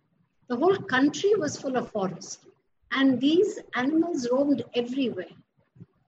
[0.49, 2.47] the whole country was full of forest,
[2.93, 5.35] and these animals roamed everywhere.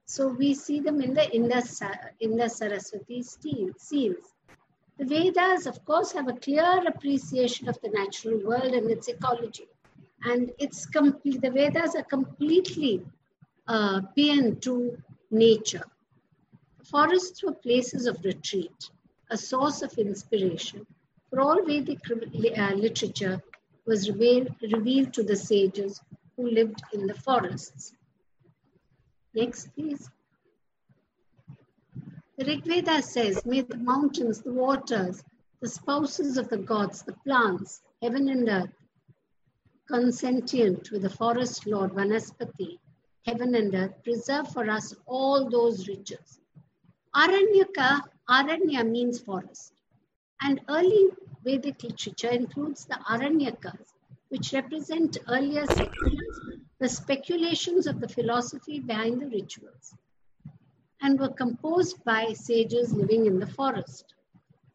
[0.05, 1.81] So we see them in the Indus,
[2.19, 4.33] Indus Saraswati scenes.
[4.97, 9.67] The Vedas, of course, have a clear appreciation of the natural world and its ecology.
[10.23, 13.03] And it's complete, the Vedas are completely
[13.67, 14.97] uh, paean to
[15.31, 15.85] nature.
[16.83, 18.89] Forests were places of retreat,
[19.29, 20.85] a source of inspiration.
[21.29, 23.41] For all Vedic uh, literature
[23.85, 26.01] was revealed, revealed to the sages
[26.41, 27.93] who lived in the forests.
[29.35, 30.09] Next, please.
[32.37, 35.23] The Rig Veda says, May the mountains, the waters,
[35.61, 38.73] the spouses of the gods, the plants, heaven and earth,
[39.87, 42.79] consentient with the forest lord Vanaspati,
[43.27, 46.39] heaven and earth, preserve for us all those riches.
[47.15, 49.73] Aranyaka, Aranya means forest.
[50.41, 51.09] And early
[51.43, 53.90] Vedic literature includes the Aranyakas,
[54.31, 56.39] which represent earlier seculares,
[56.79, 59.93] the speculations of the philosophy behind the rituals,
[61.01, 64.15] and were composed by sages living in the forest.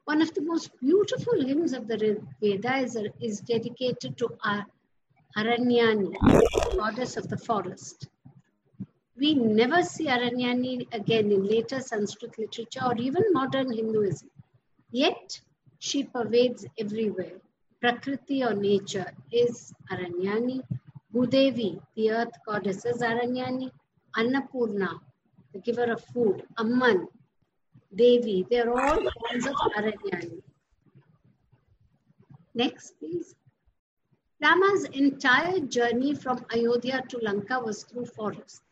[0.04, 4.28] One of the most beautiful hymns of the Veda is, is dedicated to
[5.38, 6.12] Aranyani,
[6.76, 8.08] goddess of the forest.
[9.16, 14.28] We never see Aranyani again in later Sanskrit literature or even modern Hinduism.
[14.90, 15.40] Yet,
[15.78, 17.40] she pervades everywhere.
[17.86, 20.60] Prakriti or nature is Aranyani.
[21.14, 23.70] Bhudevi, the earth goddess, is Aranyani.
[24.16, 24.98] Annapurna,
[25.52, 26.42] the giver of food.
[26.58, 27.06] Amman,
[27.94, 30.42] Devi, they're all forms of Aranyani.
[32.56, 33.36] Next, please.
[34.42, 38.62] Rama's entire journey from Ayodhya to Lanka was through forests.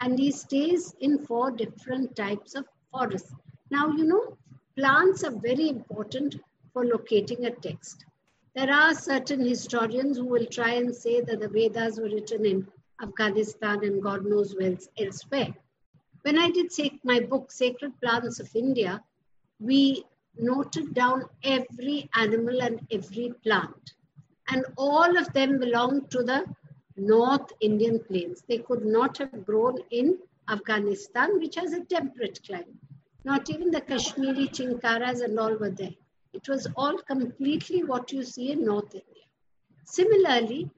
[0.00, 3.34] And he stays in four different types of forests.
[3.70, 4.38] Now, you know,
[4.78, 6.36] plants are very important
[6.72, 8.06] for locating a text.
[8.54, 12.68] There are certain historians who will try and say that the Vedas were written in
[13.02, 15.54] Afghanistan and God knows where elsewhere.
[16.20, 16.70] When I did
[17.02, 19.02] my book, Sacred Plants of India,
[19.58, 20.04] we
[20.36, 23.94] noted down every animal and every plant.
[24.48, 26.44] And all of them belong to the
[26.96, 28.42] North Indian plains.
[28.46, 30.18] They could not have grown in
[30.50, 32.76] Afghanistan, which has a temperate climate.
[33.24, 35.94] Not even the Kashmiri chinkaras and all were there.
[36.32, 39.26] It was all completely what you see in North India.
[39.84, 40.70] Similarly,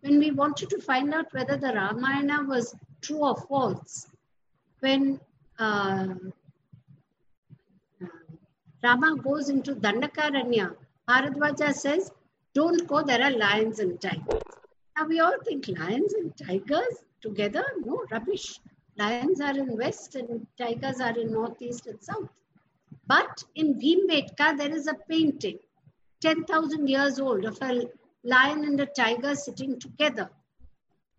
[0.00, 4.06] when we wanted to find out whether the Ramayana was true or false,
[4.80, 5.20] when
[5.58, 6.14] uh,
[8.82, 10.76] Rama goes into Dandakaranya,
[11.08, 12.12] Bharadwaja says,
[12.54, 14.42] don't go, there are lions and tigers.
[14.96, 17.64] Now we all think lions and tigers together?
[17.84, 18.60] No, rubbish.
[18.96, 22.30] Lions are in west and tigers are in northeast and south.
[23.06, 25.58] But in Bhimbetka, there is a painting,
[26.20, 27.88] 10,000 years old, of a
[28.24, 30.30] lion and a tiger sitting together.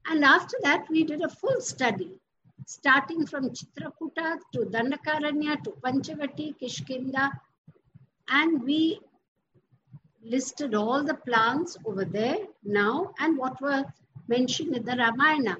[0.09, 2.19] And after that, we did a full study,
[2.65, 7.31] starting from Chitrakuta to Dandakaranya to Panchavati, Kishkinda,
[8.29, 8.99] and we
[10.23, 13.85] listed all the plants over there now and what were
[14.27, 15.57] mentioned in the Ramayana.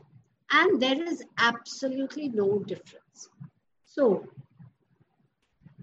[0.52, 3.30] And there is absolutely no difference.
[3.86, 4.28] So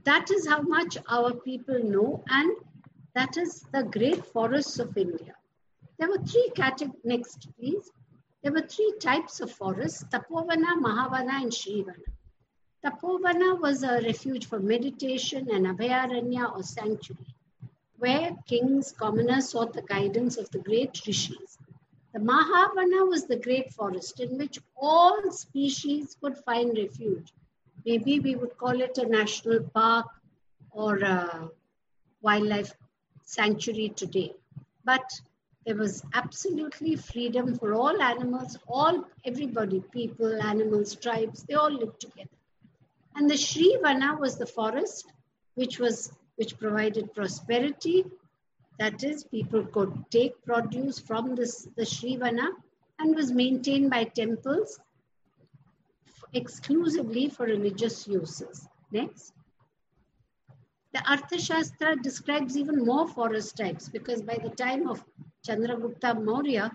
[0.05, 2.57] that is how much our people know, and
[3.15, 5.35] that is the great forests of India.
[5.99, 7.01] There were three categories.
[7.05, 7.91] Next, please.
[8.43, 12.11] There were three types of forests Tapovana, Mahavana, and Shrivana.
[12.85, 17.35] Tapovana was a refuge for meditation and Abhayaranya or sanctuary,
[17.97, 21.57] where kings, commoners sought the guidance of the great rishis.
[22.13, 27.33] The Mahavana was the great forest in which all species could find refuge.
[27.87, 30.07] Maybe we would call it a national park
[30.71, 31.51] or a
[32.23, 32.73] wildlife
[33.23, 34.35] sanctuary today.
[34.85, 35.21] But
[35.67, 42.01] there was absolutely freedom for all animals, all everybody, people, animals, tribes, they all lived
[42.01, 42.29] together.
[43.17, 45.07] And the Shrivana was the forest
[45.55, 48.05] which was which provided prosperity.
[48.81, 52.49] That is, people could take produce from this the Shrivana
[52.99, 54.81] and was maintained by temples
[56.35, 58.69] exclusively for religious uses.
[58.91, 59.33] Next.
[60.93, 65.05] The Arthashastra describes even more forest types because by the time of
[65.47, 66.71] Chandragupta Maurya,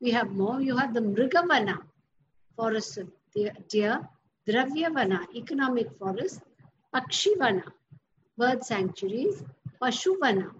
[0.00, 0.60] we have more.
[0.60, 1.78] You have the Mrigavana,
[2.56, 3.10] forest of
[3.68, 4.00] deer,
[4.46, 6.42] Dravyavana, economic forest,
[6.94, 7.64] Pakshivana,
[8.36, 9.42] bird sanctuaries,
[9.80, 10.50] Pashuvana,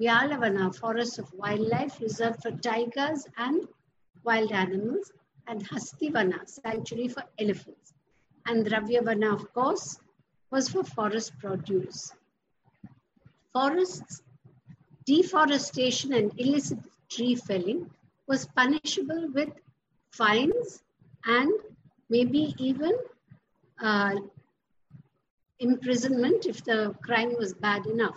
[0.00, 3.68] Vyalavana, forest of wildlife reserved for tigers and
[4.24, 5.12] wild animals,
[5.46, 7.94] and Hastivana, sanctuary for elephants.
[8.46, 9.98] And Dravyavana, of course,
[10.50, 12.12] was for forest produce.
[13.52, 14.22] Forests,
[15.06, 16.78] deforestation and illicit
[17.10, 17.90] tree felling
[18.26, 19.50] was punishable with
[20.10, 20.82] fines
[21.26, 21.52] and
[22.08, 22.92] maybe even
[23.82, 24.14] uh,
[25.58, 28.16] imprisonment if the crime was bad enough.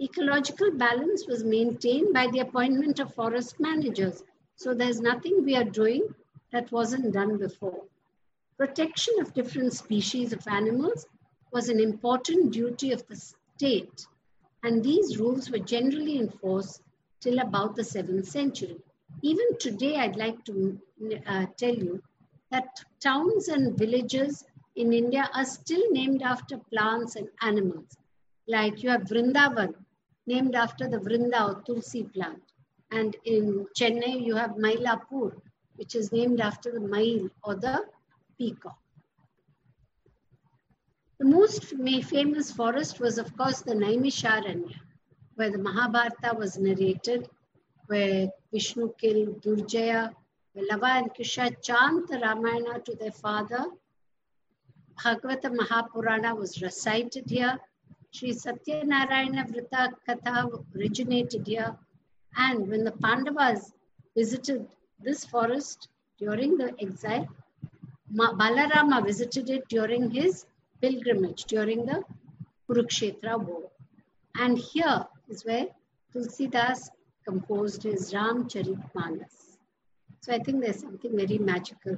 [0.00, 4.24] Ecological balance was maintained by the appointment of forest managers.
[4.56, 6.08] So there's nothing we are doing
[6.54, 7.82] that wasn't done before.
[8.56, 11.04] Protection of different species of animals
[11.52, 14.06] was an important duty of the state,
[14.62, 16.80] and these rules were generally enforced
[17.20, 18.76] till about the 7th century.
[19.22, 20.78] Even today, I'd like to
[21.26, 22.00] uh, tell you
[22.52, 24.44] that towns and villages
[24.76, 27.96] in India are still named after plants and animals.
[28.46, 29.74] Like you have Vrindavan,
[30.28, 32.42] named after the Vrinda or Tulsi plant.
[32.92, 35.34] And in Chennai, you have Mylapore,
[35.76, 37.84] which is named after the Mayil or the
[38.38, 38.78] peacock.
[41.18, 44.74] The most famous forest was, of course, the Naimisharanya,
[45.36, 47.28] where the Mahabharata was narrated,
[47.86, 50.14] where Vishnu killed Durjaya,
[50.52, 53.64] where Lava and Kusha chant the Ramayana to their father.
[54.98, 57.58] Bhagavata Mahapurana was recited here.
[58.10, 61.76] Sri Satyanarayana Vrita Katha originated here.
[62.36, 63.72] And when the Pandavas
[64.16, 64.68] visited
[65.04, 65.88] this forest
[66.18, 67.28] during the exile,
[68.14, 70.46] Balarama visited it during his
[70.80, 72.02] pilgrimage, during the
[72.68, 73.70] Kurukshetra war.
[74.36, 75.66] And here is where
[76.12, 76.90] Tulsidas
[77.26, 79.58] composed his Ram Charit Manas.
[80.20, 81.96] So I think there's something very magical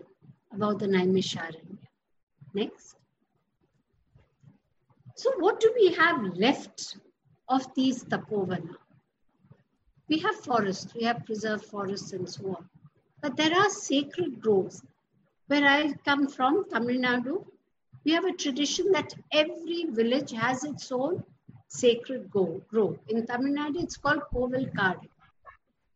[0.53, 1.79] about the Naimisharanya.
[2.55, 2.97] Next.
[5.15, 6.97] So what do we have left
[7.49, 8.77] of these tapovana?
[10.09, 12.69] We have forests, we have preserved forests and so on.
[13.23, 14.83] But there are sacred groves.
[15.49, 17.45] Where I come from, Tamil Nadu,
[18.05, 21.25] we have a tradition that every village has its own
[21.69, 22.99] sacred grove.
[23.09, 25.09] In Tamil Nadu, it's called Kovil Kadu.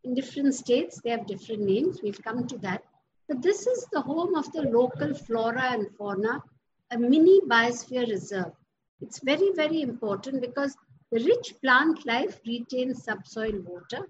[0.04, 2.00] In different states, they have different names.
[2.02, 2.82] We'll come to that.
[3.28, 6.42] But this is the home of the local flora and fauna,
[6.90, 8.52] a mini biosphere reserve.
[9.00, 10.76] It's very, very important because
[11.12, 14.08] the rich plant life retains subsoil water.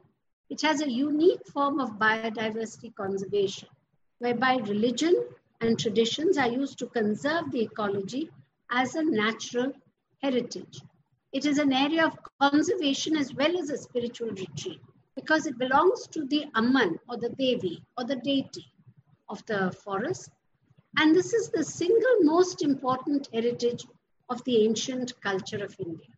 [0.51, 3.69] It has a unique form of biodiversity conservation,
[4.19, 5.15] whereby religion
[5.61, 8.31] and traditions are used to conserve the ecology
[8.69, 9.73] as a natural
[10.21, 10.83] heritage.
[11.33, 14.81] It is an area of conservation as well as a spiritual retreat
[15.15, 18.67] because it belongs to the Amman or the Devi or the deity
[19.29, 20.31] of the forest.
[20.97, 23.87] And this is the single most important heritage
[24.29, 26.09] of the ancient culture of India.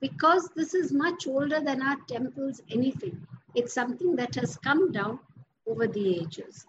[0.00, 3.26] Because this is much older than our temples, anything.
[3.54, 5.18] It's something that has come down
[5.66, 6.66] over the ages.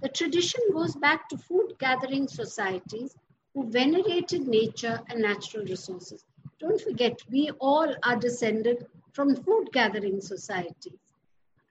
[0.00, 3.14] The tradition goes back to food gathering societies
[3.54, 6.24] who venerated nature and natural resources.
[6.58, 10.98] Don't forget, we all are descended from food gathering societies.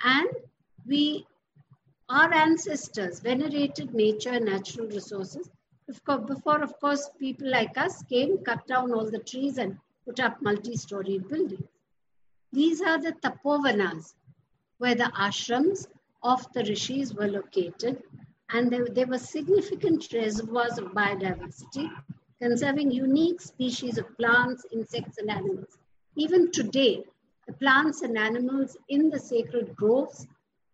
[0.03, 0.29] And
[0.85, 1.25] we,
[2.09, 5.49] our ancestors venerated nature and natural resources.
[5.87, 10.41] Before, of course, people like us came, cut down all the trees and put up
[10.41, 11.67] multi-storied buildings.
[12.53, 14.13] These are the tapovanas,
[14.81, 15.87] where the ashrams
[16.23, 18.01] of the rishis were located
[18.51, 21.87] and there, there were significant reservoirs of biodiversity,
[22.41, 25.77] conserving unique species of plants, insects, and animals.
[26.15, 27.03] Even today,
[27.45, 30.27] the plants and animals in the sacred groves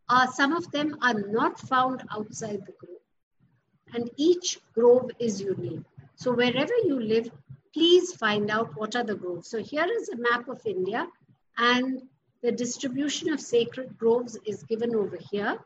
[0.10, 3.02] uh, some of them are not found outside the grove.
[3.94, 5.84] And each grove is unique.
[6.16, 7.30] So wherever you live,
[7.74, 9.50] please find out what are the groves.
[9.50, 11.08] So here is a map of India
[11.58, 12.04] and
[12.48, 15.60] the distribution of sacred groves is given over here.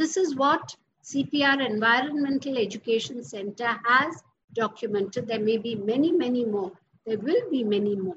[0.00, 0.74] This is what
[1.04, 4.24] CPR Environmental Education Center has
[4.54, 5.28] documented.
[5.28, 6.72] There may be many, many more.
[7.06, 8.16] There will be many more.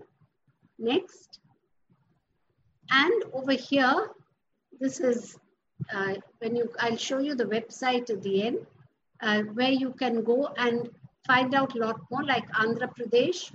[0.80, 1.40] Next.
[2.90, 4.10] And over here,
[4.80, 5.38] this is
[5.94, 8.66] uh, when you, I'll show you the website at the end,
[9.22, 10.90] uh, where you can go and
[11.28, 13.54] find out a lot more like Andhra Pradesh.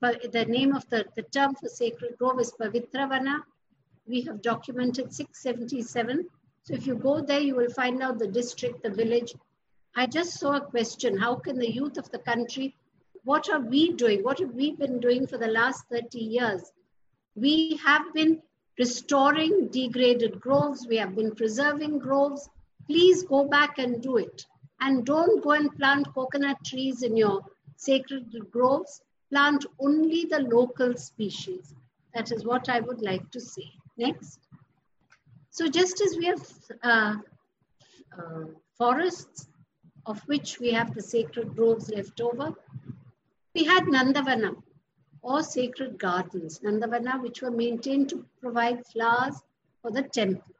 [0.00, 3.42] The name of the, the term for sacred grove is Pavitravana.
[4.06, 6.28] We have documented 677.
[6.62, 9.34] So if you go there, you will find out the district, the village.
[9.96, 11.18] I just saw a question.
[11.18, 12.76] How can the youth of the country,
[13.24, 14.22] what are we doing?
[14.22, 16.72] What have we been doing for the last 30 years?
[17.34, 18.40] We have been
[18.78, 20.86] restoring degraded groves.
[20.88, 22.48] We have been preserving groves.
[22.86, 24.46] Please go back and do it.
[24.80, 27.42] And don't go and plant coconut trees in your
[27.76, 29.02] sacred groves.
[29.32, 31.74] Plant only the local species.
[32.14, 33.72] That is what I would like to say.
[33.96, 34.40] Next.
[35.50, 36.46] So just as we have
[36.82, 37.16] uh,
[38.18, 38.44] uh,
[38.76, 39.48] forests,
[40.04, 42.52] of which we have the sacred groves left over,
[43.54, 44.54] we had Nandavana
[45.22, 49.36] or sacred gardens, Nandavana, which were maintained to provide flowers
[49.80, 50.54] for the temple.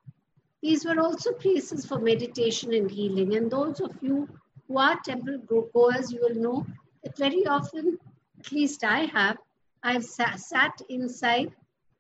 [0.63, 3.35] These were also places for meditation and healing.
[3.37, 4.29] And those of you
[4.69, 6.67] who are temple goers, you will know
[7.03, 7.99] that very often,
[8.43, 9.39] at least I have,
[9.85, 11.53] I've sat inside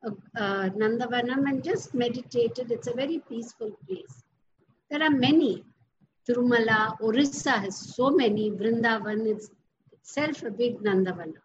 [0.05, 2.73] a, a Nandavanam and just meditated.
[2.73, 4.25] It's a very peaceful place.
[4.91, 5.65] There are many.
[6.29, 8.51] Tirumala, Orissa has so many.
[8.51, 9.51] Vrindavan is
[9.93, 11.41] itself a big Nandavana.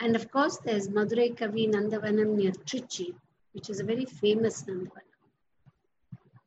[0.00, 3.14] And of course, there's Madhurakavi Nandavanam near Trichy,
[3.52, 5.18] which is a very famous Nandavanam.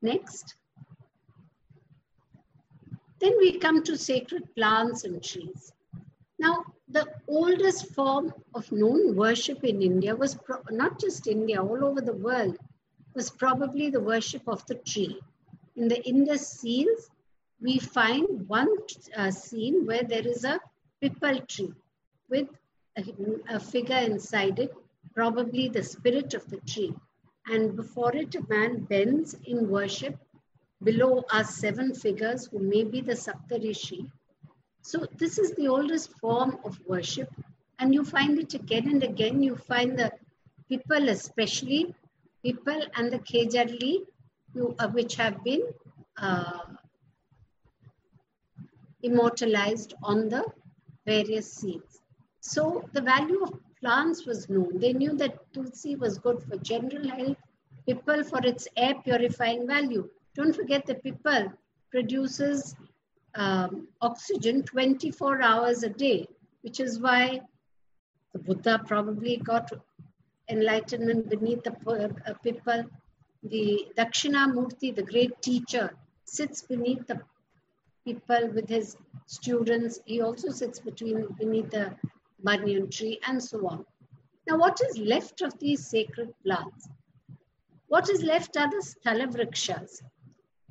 [0.02, 0.56] Next.
[3.20, 5.74] Then we come to sacred plants and trees.
[6.42, 10.40] Now, the oldest form of known worship in India was
[10.72, 12.58] not just India, all over the world,
[13.14, 15.20] was probably the worship of the tree.
[15.76, 17.12] In the Indus seals,
[17.62, 18.70] we find one
[19.16, 20.60] uh, scene where there is a
[21.00, 21.74] pipal tree
[22.28, 22.48] with
[22.98, 23.04] a,
[23.48, 24.74] a figure inside it,
[25.14, 26.96] probably the spirit of the tree.
[27.46, 30.18] And before it, a man bends in worship.
[30.82, 34.10] Below are seven figures who may be the Saptarishi.
[34.82, 37.30] So this is the oldest form of worship.
[37.80, 39.42] And you find it again and again.
[39.42, 40.12] You find the
[40.70, 41.96] pipal, especially
[42.46, 44.06] pipal and the Kejarli,
[44.80, 45.62] uh, which have been
[46.18, 46.60] uh,
[49.04, 50.44] immortalized on the
[51.06, 52.02] various seeds.
[52.42, 54.80] So the value of plants was known.
[54.80, 57.38] They knew that Tulsi was good for general health,
[57.88, 60.10] pipal for its air purifying value.
[60.36, 61.54] Don't forget the pipal
[61.92, 62.76] produces
[63.36, 66.28] um, oxygen 24 hours a day,
[66.62, 67.42] which is why
[68.34, 69.72] the Buddha probably got
[70.50, 72.90] enlightenment beneath the uh, pipal.
[73.44, 77.22] The Dakshinamurti, the great teacher, sits beneath the
[78.08, 80.00] pipal with his students.
[80.06, 81.96] He also sits between beneath the
[82.44, 83.86] banyan tree, and so on.
[84.48, 86.90] Now, what is left of these sacred plants?
[87.88, 90.02] What is left are the sthalavrikshas.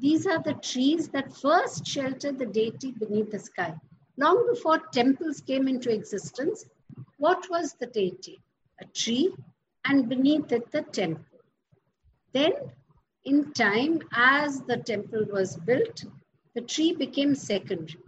[0.01, 3.75] These are the trees that first sheltered the deity beneath the sky.
[4.17, 6.65] Long before temples came into existence,
[7.19, 8.41] what was the deity?
[8.81, 9.35] A tree,
[9.85, 11.41] and beneath it, the temple.
[12.33, 12.53] Then,
[13.27, 16.05] in time, as the temple was built,
[16.55, 18.01] the tree became secondary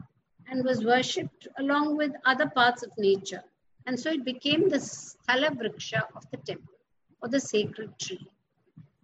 [0.49, 3.45] and was worshipped along with other parts of nature.
[3.87, 6.75] And so it became the Sthala Vriksha of the temple
[7.21, 8.27] or the sacred tree.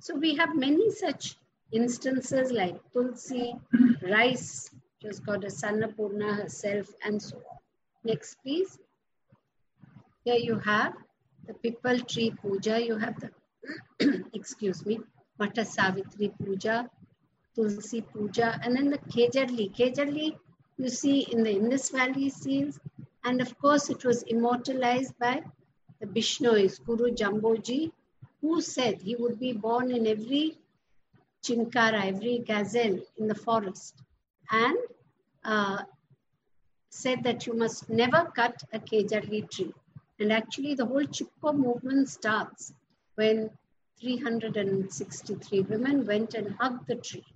[0.01, 1.37] So we have many such
[1.73, 3.55] instances like Tulsi,
[4.03, 7.59] rice, just got a Sannapurna herself, and so on.
[8.05, 8.79] Next, please.
[10.25, 10.95] Here you have
[11.47, 12.83] the Pipal tree puja.
[12.85, 15.01] You have the, excuse me,
[15.41, 16.89] Vata Savitri puja,
[17.55, 19.75] Tulsi puja, and then the Kejarli.
[19.75, 20.37] Kejarli,
[20.79, 22.81] you see in the Indus Valley seals,
[23.25, 25.43] and of course, it was immortalized by
[26.01, 27.93] the Bishnois, Guru Jamboji,
[28.41, 30.59] who said he would be born in every
[31.45, 34.03] chinkara, every gazelle in the forest,
[34.51, 34.77] and
[35.45, 35.83] uh,
[36.91, 39.75] said that you must never cut a Kejarli tree.
[40.19, 42.73] And actually, the whole Chipko movement starts
[43.15, 43.51] when
[44.01, 47.27] 363 women went and hugged the tree,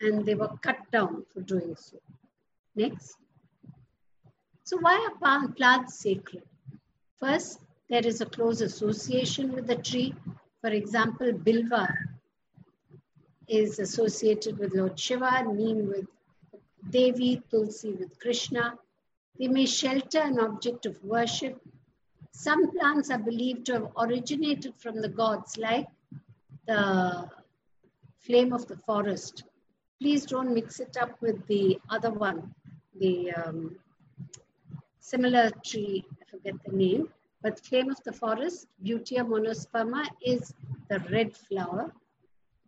[0.00, 1.98] and they were cut down for doing so.
[2.74, 3.16] Next.
[4.64, 6.42] So why are plants sacred?
[7.18, 10.14] First, there is a close association with the tree.
[10.60, 11.86] For example, bilva,
[13.48, 16.06] is associated with Lord Shiva, Neem with
[16.90, 18.78] Devi, Tulsi with Krishna.
[19.38, 21.60] They may shelter an object of worship.
[22.32, 25.86] Some plants are believed to have originated from the gods, like
[26.66, 27.28] the
[28.20, 29.44] flame of the forest.
[30.00, 32.54] Please don't mix it up with the other one,
[32.98, 33.76] the um,
[35.00, 37.08] similar tree, I forget the name,
[37.42, 40.54] but flame of the forest, Butea monosperma, is
[40.88, 41.92] the red flower.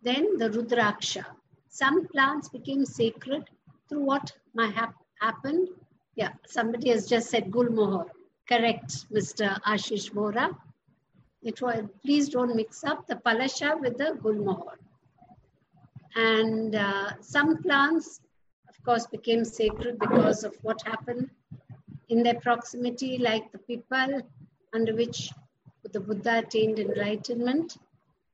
[0.06, 1.24] Then the Rudraksha.
[1.68, 3.50] Some plants became sacred
[3.88, 5.68] through what might have happened.
[6.14, 8.06] Yeah, somebody has just said Gulmohar.
[8.48, 9.60] Correct, Mr.
[9.62, 10.56] Ashish Bora.
[11.42, 14.76] It was, please don't mix up the Palasha with the Gulmohar.
[16.14, 18.20] And uh, some plants,
[18.68, 21.30] of course, became sacred because of what happened
[22.08, 24.22] in their proximity, like the pipal,
[24.72, 25.32] under which
[25.92, 27.76] the Buddha attained enlightenment,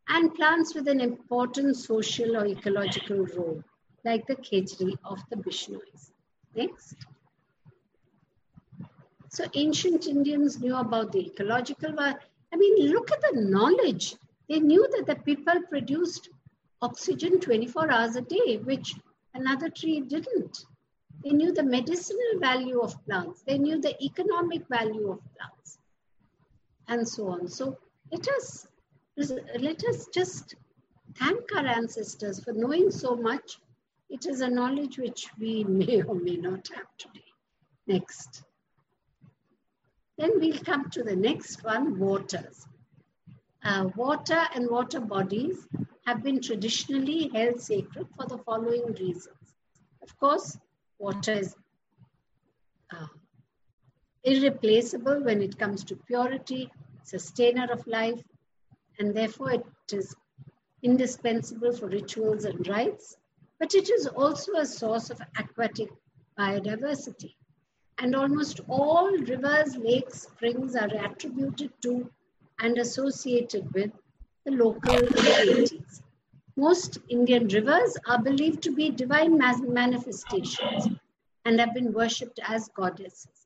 [0.08, 3.62] and plants with an important social or ecological role,
[4.04, 6.10] like the Khejri of the Bishnois.
[6.54, 6.96] Next.
[9.30, 11.98] So ancient Indians knew about the ecological.
[11.98, 12.16] I
[12.56, 14.16] mean, look at the knowledge.
[14.48, 16.28] They knew that the pipal produced
[16.82, 18.94] oxygen 24 hours a day, which
[19.34, 20.66] another tree didn't.
[21.24, 23.42] They knew the medicinal value of plants.
[23.42, 25.78] They knew the economic value of plants,
[26.88, 27.48] and so on.
[27.48, 27.78] So
[28.10, 28.66] let us
[29.16, 30.54] let us just
[31.16, 33.58] thank our ancestors for knowing so much.
[34.08, 37.24] It is a knowledge which we may or may not have today.
[37.86, 38.42] Next.
[40.18, 42.66] Then we'll come to the next one, waters.
[43.64, 45.66] Uh, water and water bodies
[46.06, 49.54] have been traditionally held sacred for the following reasons.
[50.02, 50.58] Of course,
[50.98, 51.54] water is
[52.92, 53.06] uh,
[54.24, 56.70] irreplaceable when it comes to purity,
[57.04, 58.22] sustainer of life,
[59.02, 60.14] and therefore it is
[60.84, 63.16] indispensable for rituals and rites,
[63.58, 65.88] but it is also a source of aquatic
[66.38, 67.34] biodiversity.
[67.98, 72.12] And almost all rivers, lakes, springs are attributed to
[72.60, 73.90] and associated with
[74.44, 76.02] the local deities.
[76.54, 80.88] Most Indian rivers are believed to be divine manifestations
[81.44, 83.41] and have been worshipped as goddesses.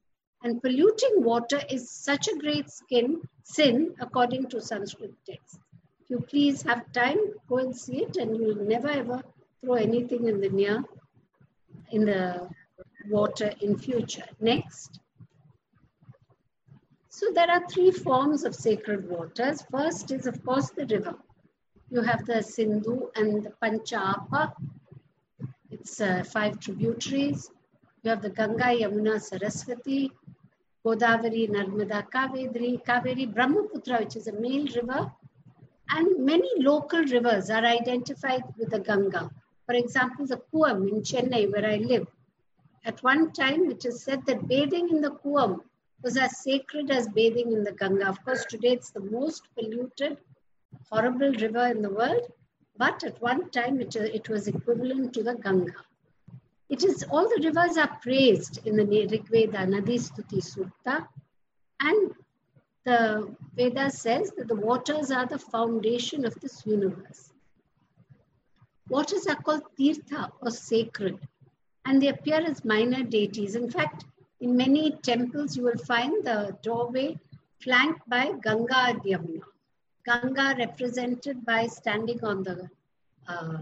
[0.47, 5.59] And polluting water is such a great skin, sin according to Sanskrit texts.
[6.01, 7.19] If you please have time,
[7.49, 9.25] go and see it, and you will never ever
[9.61, 10.85] throw anything in the near
[11.91, 12.49] in the
[13.09, 14.29] water in future.
[14.39, 15.01] Next.
[17.09, 19.65] So there are three forms of sacred waters.
[19.69, 21.17] First is, of course, the river.
[21.91, 24.53] You have the Sindhu and the Panchapa.
[25.73, 27.51] It's uh, five tributaries.
[28.05, 30.13] You have the Ganga, Yamuna, Saraswati,
[30.87, 35.11] Godavari, Narmada, Kaveri, Kaveri, Brahmaputra, which is a male river.
[35.91, 39.29] And many local rivers are identified with the Ganga.
[39.67, 42.07] For example, the Cooum in Chennai, where I live.
[42.85, 45.61] At one time, it is said that bathing in the Cooum
[46.03, 48.07] was as sacred as bathing in the Ganga.
[48.07, 50.19] Of course, today it's the most polluted,
[50.89, 52.31] horrible river in the world,
[52.77, 55.75] but at one time it, it was equivalent to the Ganga.
[56.69, 61.07] It is all the rivers are praised in the Rig Veda, Nadi Stuti Sukta,
[61.81, 62.13] and
[62.85, 67.33] the Veda says that the waters are the foundation of this universe.
[68.89, 71.19] Waters are called Tirtha or sacred,
[71.85, 73.55] and they appear as minor deities.
[73.55, 74.05] In fact,
[74.41, 77.19] in many temples, you will find the doorway
[77.61, 79.43] flanked by Ganga and Yamuna.
[80.05, 82.71] Ganga represented by standing on the
[83.29, 83.59] uh,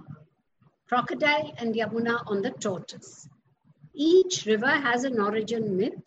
[0.89, 3.29] crocodile and Yamuna on the tortoise.
[3.95, 6.03] Each river has an origin myth,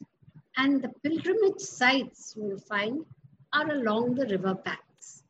[0.56, 3.06] and the pilgrimage sites you will find
[3.54, 5.24] are along the river banks.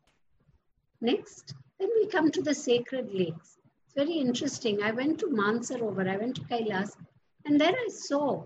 [1.02, 3.58] Next, then we come to the sacred lakes.
[3.86, 4.82] It's very interesting.
[4.82, 6.96] I went to Mansarovar, I went to Kailas,
[7.46, 8.44] and there I saw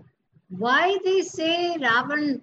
[0.50, 2.42] why they say Ravan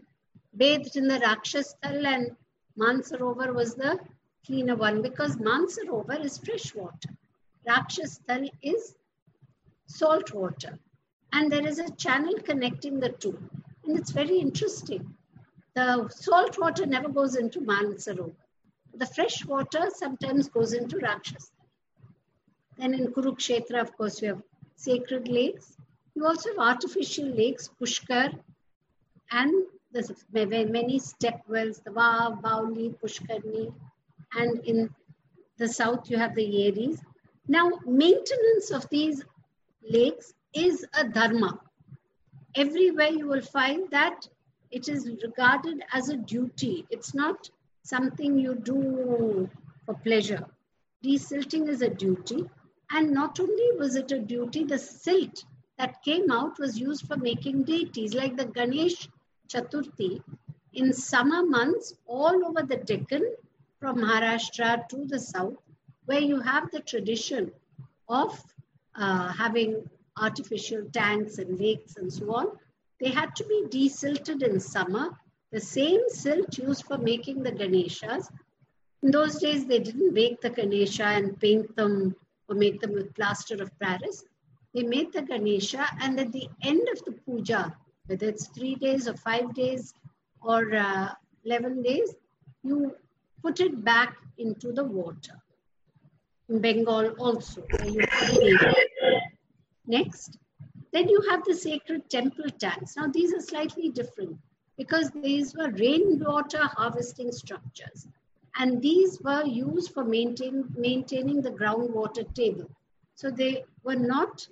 [0.57, 2.35] bathed in the Rakshasthal and
[2.77, 3.99] Mansarovar was the
[4.45, 7.09] cleaner one because Mansarovar is fresh water.
[7.67, 8.95] Rakshasthal is
[9.87, 10.77] salt water.
[11.31, 13.37] And there is a channel connecting the two.
[13.85, 15.15] And it's very interesting.
[15.75, 18.35] The salt water never goes into Mansarovar.
[18.95, 21.51] The fresh water sometimes goes into Rakshasthal.
[22.77, 24.43] Then in Kurukshetra, of course, you have
[24.75, 25.75] sacred lakes.
[26.15, 28.33] You also have artificial lakes, Pushkar,
[29.31, 33.73] and there's many step wells, the Vav, Bauli, Pushkarni,
[34.33, 34.89] and in
[35.57, 36.99] the south you have the Yeris.
[37.51, 39.23] Now, maintenance of these
[39.81, 41.59] lakes is a dharma.
[42.55, 44.27] Everywhere you will find that
[44.69, 46.85] it is regarded as a duty.
[46.91, 47.49] It's not
[47.81, 49.49] something you do
[49.83, 50.45] for pleasure.
[51.03, 52.47] Desilting is a duty.
[52.91, 55.43] And not only was it a duty, the silt
[55.79, 59.09] that came out was used for making deities like the Ganesh
[59.47, 60.21] Chaturthi
[60.73, 63.25] in summer months all over the Deccan
[63.79, 65.57] from Maharashtra to the south,
[66.09, 67.51] where you have the tradition
[68.07, 68.43] of
[68.95, 69.87] uh, having
[70.17, 72.47] artificial tanks and lakes and so on.
[72.99, 75.11] They had to be desilted in summer.
[75.51, 78.27] The same silt used for making the Ganeshas.
[79.03, 82.15] In those days, they didn't bake the Ganesha and paint them
[82.47, 84.23] or make them with plaster of Paris.
[84.73, 87.75] They made the Ganesha, and at the end of the puja,
[88.07, 89.93] whether it's three days or five days
[90.41, 91.09] or uh,
[91.45, 92.15] 11 days,
[92.63, 92.95] you
[93.43, 95.39] put it back into the water.
[96.49, 97.63] In Bengal also,
[99.85, 100.37] Next,
[100.91, 102.95] then you have the sacred temple tanks.
[102.97, 104.37] Now, these are slightly different
[104.77, 108.07] because these were rainwater harvesting structures.
[108.57, 112.69] And these were used for maintain, maintaining the groundwater table.
[113.15, 114.47] So they were not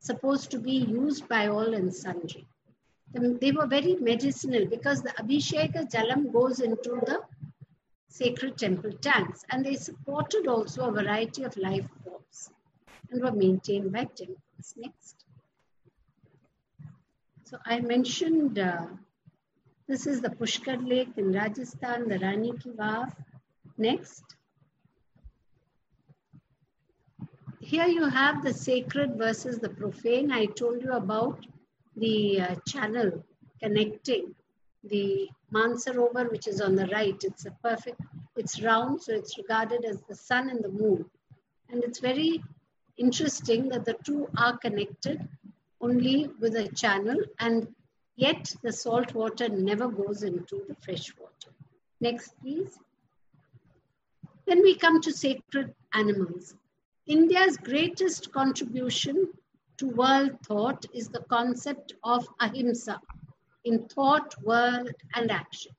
[0.00, 2.46] supposed to be used by all and sundry.
[3.12, 7.20] They were very medicinal because the Abhisheka Jalam goes into the
[8.10, 12.50] sacred temple tanks and they supported also a variety of life forms
[13.10, 14.74] and were maintained by temples.
[14.76, 15.24] Next.
[17.44, 18.86] So I mentioned uh,
[19.88, 23.12] this is the Pushkar Lake in Rajasthan, the Rani Ki Vav.
[23.78, 24.24] Next.
[27.60, 30.32] Here you have the sacred versus the profane.
[30.32, 31.46] I told you about
[31.96, 33.24] the uh, channel
[33.62, 34.34] connecting
[34.84, 37.16] the Mansarovar, which is on the right.
[37.22, 38.00] It's a perfect,
[38.36, 41.04] it's round, so it's regarded as the sun and the moon.
[41.68, 42.42] And it's very
[42.96, 45.26] interesting that the two are connected
[45.80, 47.68] only with a channel and
[48.16, 51.50] yet the salt water never goes into the fresh water.
[52.00, 52.78] Next, please.
[54.46, 56.54] Then we come to sacred animals.
[57.06, 59.28] India's greatest contribution
[59.78, 63.00] to world thought is the concept of ahimsa
[63.64, 65.72] in thought, word, and action.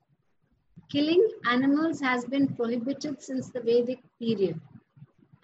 [0.90, 4.60] Killing animals has been prohibited since the Vedic period.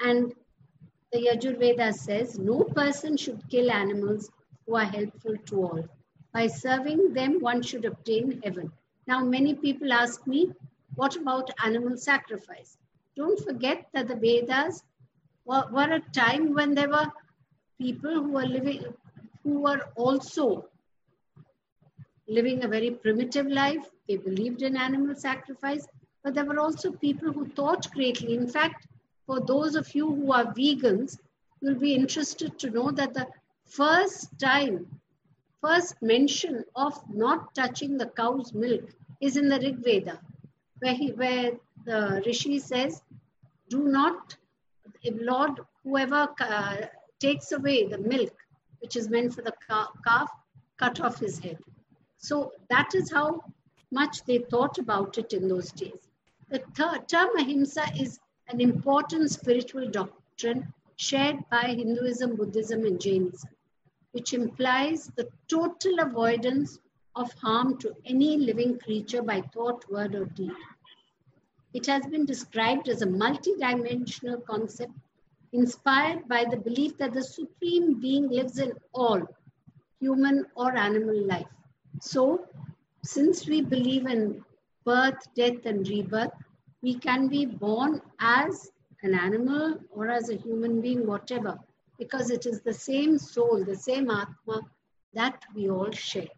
[0.00, 0.34] And
[1.12, 4.30] the Yajurveda says no person should kill animals
[4.66, 5.88] who are helpful to all.
[6.32, 8.70] By serving them, one should obtain heaven.
[9.06, 10.52] Now, many people ask me,
[10.94, 12.76] what about animal sacrifice?
[13.16, 14.84] Don't forget that the Vedas
[15.46, 17.10] were, were a time when there were
[17.80, 18.84] people who were living,
[19.42, 20.68] who were also
[22.28, 23.90] living a very primitive life.
[24.06, 25.86] They believed in animal sacrifice,
[26.22, 28.34] but there were also people who thought greatly.
[28.34, 28.86] In fact,
[29.26, 31.18] for those of you who are vegans,
[31.60, 33.26] you'll be interested to know that the
[33.66, 34.86] first time,
[35.60, 38.84] first mention of not touching the cow's milk
[39.20, 40.20] is in the Rig Veda,
[40.78, 41.52] where, he, where
[41.84, 43.02] the Rishi says,
[43.68, 44.36] do not,
[45.04, 46.76] Lord, whoever uh,
[47.18, 48.34] takes away the milk,
[48.80, 50.30] which is meant for the calf,
[50.78, 51.58] cut off his head.
[52.18, 53.44] So that is how
[53.90, 56.08] much they thought about it in those days.
[56.50, 63.50] The third term ahimsa is an important spiritual doctrine shared by Hinduism, Buddhism, and Jainism,
[64.12, 66.78] which implies the total avoidance
[67.14, 70.52] of harm to any living creature by thought, word, or deed.
[71.72, 74.92] It has been described as a multidimensional concept
[75.52, 79.22] inspired by the belief that the Supreme Being lives in all
[80.00, 81.46] human or animal life.
[82.00, 82.46] So,
[83.02, 84.44] since we believe in
[84.84, 86.32] birth, death, and rebirth,
[86.82, 88.70] we can be born as
[89.02, 91.58] an animal or as a human being, whatever,
[91.98, 94.62] because it is the same soul, the same Atma
[95.14, 96.28] that we all share.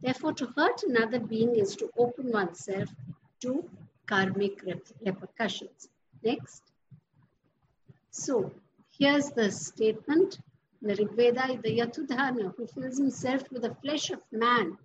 [0.00, 2.88] Therefore, to hurt another being is to open oneself
[3.40, 3.68] to
[4.06, 4.62] karmic
[5.04, 5.88] repercussions.
[6.22, 6.62] Next.
[8.10, 8.52] So,
[8.98, 10.38] here's the statement.
[10.84, 14.76] The Rig Veda, the Yatudhana, who fills himself with the flesh of man,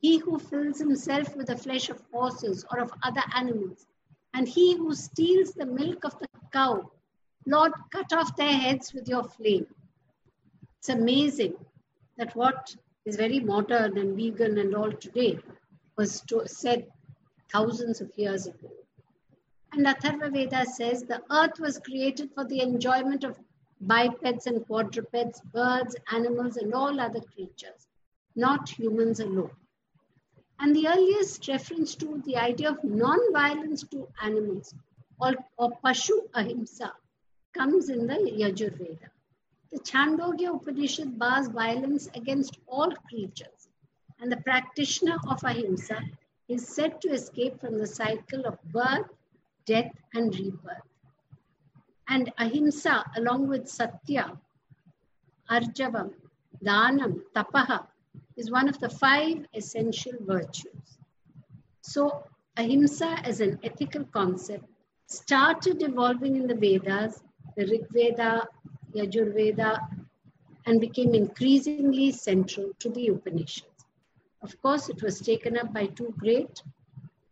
[0.00, 3.86] he who fills himself with the flesh of horses or of other animals,
[4.34, 6.90] and he who steals the milk of the cow,
[7.46, 9.66] Lord, cut off their heads with your flame.
[10.78, 11.54] It's amazing
[12.16, 12.74] that what
[13.04, 15.38] is very modern and vegan and all today
[15.96, 16.88] was to, said
[17.52, 18.70] thousands of years ago.
[19.72, 23.38] And Atharva Veda says the earth was created for the enjoyment of
[23.80, 27.86] bipeds and quadrupeds, birds, animals, and all other creatures,
[28.34, 29.50] not humans alone.
[30.60, 34.74] And the earliest reference to the idea of non-violence to animals
[35.20, 36.92] or, or Pashu Ahimsa
[37.54, 39.08] comes in the Yajurveda.
[39.70, 43.68] The Chandogya Upanishad bars violence against all creatures,
[44.20, 46.00] and the practitioner of Ahimsa
[46.48, 49.10] is said to escape from the cycle of birth,
[49.66, 50.87] death, and rebirth.
[52.08, 54.38] And ahimsa, along with satya,
[55.50, 56.12] arjavam,
[56.64, 57.86] danam, tapaha,
[58.36, 60.98] is one of the five essential virtues.
[61.82, 62.24] So,
[62.56, 64.64] ahimsa as an ethical concept
[65.06, 67.22] started evolving in the Vedas,
[67.56, 68.46] the Rig Veda,
[68.94, 69.78] Yajurveda,
[70.66, 73.86] and became increasingly central to the Upanishads.
[74.42, 76.62] Of course, it was taken up by two great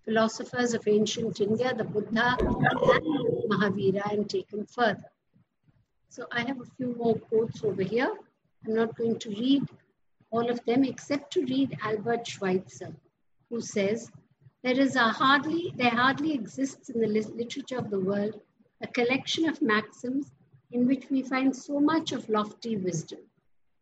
[0.06, 2.56] philosophers of ancient India, the Buddha and
[3.50, 5.10] Mahavira, and taken further.
[6.08, 8.14] So I have a few more quotes over here.
[8.64, 9.64] I'm not going to read
[10.30, 12.94] all of them except to read Albert Schweitzer,
[13.50, 14.10] who says,
[14.62, 18.40] there is a hardly, there hardly exists in the literature of the world
[18.82, 20.30] a collection of maxims
[20.72, 23.20] in which we find so much of lofty wisdom.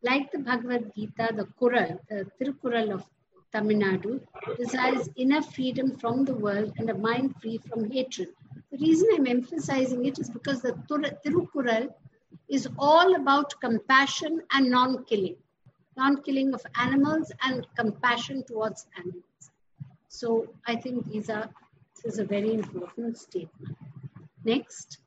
[0.02, 3.04] Like the Bhagavad Gita, the Kural, the Tirukural of
[3.54, 4.20] Tamil Nadu,
[4.56, 8.30] desires inner freedom from the world and a mind free from hatred.
[8.72, 10.72] The reason I'm emphasizing it is because the
[11.24, 11.94] Tirukural
[12.48, 15.36] is all about compassion and non killing,
[15.96, 19.50] non killing of animals and compassion towards animals.
[20.08, 21.48] So I think these are,
[21.94, 23.76] this is a very important statement.
[24.44, 24.98] Next.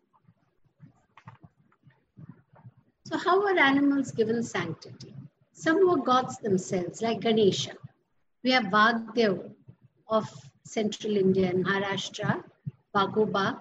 [3.04, 5.14] So how are animals given sanctity?
[5.52, 7.74] Some were gods themselves, like Ganesha.
[8.48, 9.52] We have Vagdev
[10.08, 10.26] of
[10.64, 12.46] central India and Maharashtra,
[12.96, 13.60] Vagoba,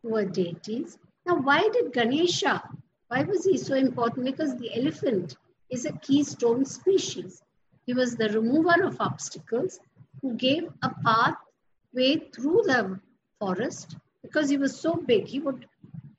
[0.00, 0.96] who are deities.
[1.26, 2.62] Now, why did Ganesha,
[3.08, 4.26] why was he so important?
[4.26, 5.36] Because the elephant
[5.70, 7.42] is a keystone species.
[7.84, 9.80] He was the remover of obstacles
[10.22, 13.00] who gave a pathway through the
[13.40, 15.26] forest because he was so big.
[15.26, 15.66] He would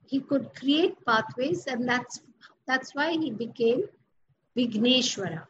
[0.07, 2.19] he could create pathways, and that's
[2.67, 3.83] that's why he became
[4.57, 5.47] Vigneshwara.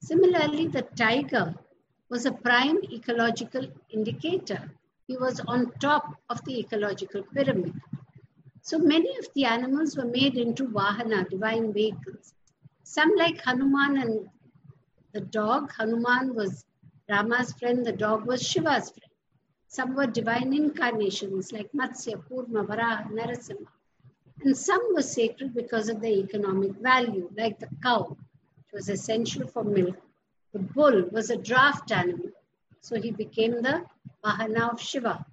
[0.00, 1.54] Similarly, the tiger
[2.10, 4.70] was a prime ecological indicator.
[5.06, 7.74] He was on top of the ecological pyramid.
[8.62, 12.34] So many of the animals were made into Vahana, divine vehicles.
[12.82, 14.28] Some like Hanuman and
[15.12, 15.72] the dog.
[15.72, 16.64] Hanuman was
[17.08, 19.12] Rama's friend, the dog was Shiva's friend.
[19.66, 23.66] Some were divine incarnations like Matsya, Kurma, Varaha, Narasimha.
[24.40, 28.16] And some were sacred because of their economic value, like the cow,
[28.56, 29.96] which was essential for milk.
[30.52, 32.30] The bull was a draft animal,
[32.80, 33.84] so he became the
[34.24, 35.24] Vahana of Shiva.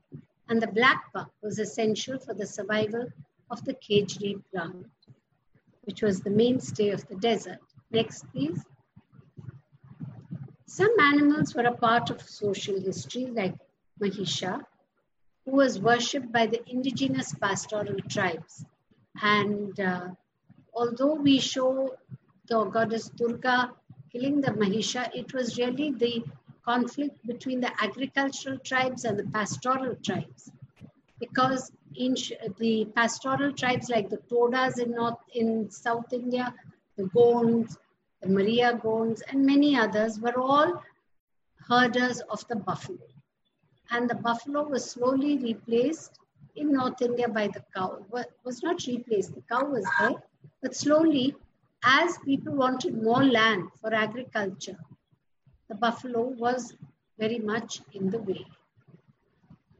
[0.49, 3.07] And the black buck was essential for the survival
[3.49, 4.87] of the Khejri plant,
[5.83, 7.59] which was the mainstay of the desert.
[7.91, 8.63] Next, please.
[10.65, 13.55] Some animals were a part of social history, like
[14.01, 14.61] Mahisha,
[15.45, 18.65] who was worshipped by the indigenous pastoral tribes.
[19.21, 20.09] And uh,
[20.73, 21.95] although we show
[22.47, 23.71] the goddess Durga
[24.15, 26.23] killing the Mahisha, it was really the
[26.63, 30.51] conflict between the agricultural tribes and the pastoral tribes.
[31.19, 32.15] Because in
[32.57, 36.53] the pastoral tribes like the Todas in North in South India,
[36.97, 37.77] the Gonds,
[38.21, 40.81] the Maria Gonds, and many others were all
[41.67, 43.07] herders of the buffalo.
[43.91, 46.19] And the buffalo was slowly replaced
[46.55, 48.05] in North India by the cow.
[48.45, 50.15] Was not replaced, the cow was there,
[50.61, 51.35] but slowly,
[51.85, 54.77] as people wanted more land for agriculture,
[55.69, 56.73] the buffalo was
[57.19, 58.45] very much in the way.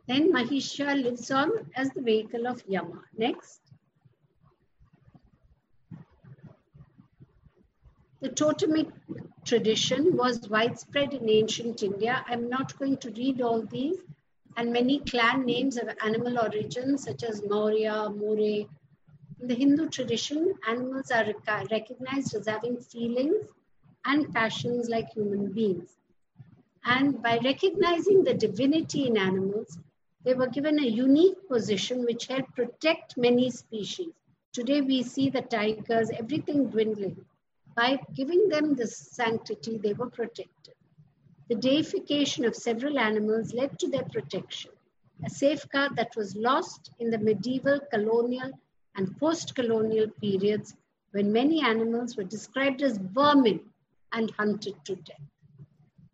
[0.07, 3.01] Then Mahisha lives on as the vehicle of Yama.
[3.17, 3.59] Next.
[8.21, 8.87] The totemic
[9.43, 12.23] tradition was widespread in ancient India.
[12.27, 13.97] I'm not going to read all these,
[14.57, 18.67] and many clan names of animal origin, such as Maurya, More.
[19.41, 21.25] In the Hindu tradition, animals are
[21.69, 23.45] recognized as having feelings
[24.05, 25.97] and passions like human beings.
[26.85, 29.77] And by recognizing the divinity in animals,
[30.23, 34.13] they were given a unique position which helped protect many species.
[34.53, 37.25] Today we see the tigers, everything dwindling.
[37.75, 40.75] By giving them this sanctity, they were protected.
[41.49, 44.71] The deification of several animals led to their protection,
[45.25, 48.51] a safeguard that was lost in the medieval, colonial,
[48.95, 50.75] and post colonial periods
[51.11, 53.59] when many animals were described as vermin
[54.11, 55.27] and hunted to death.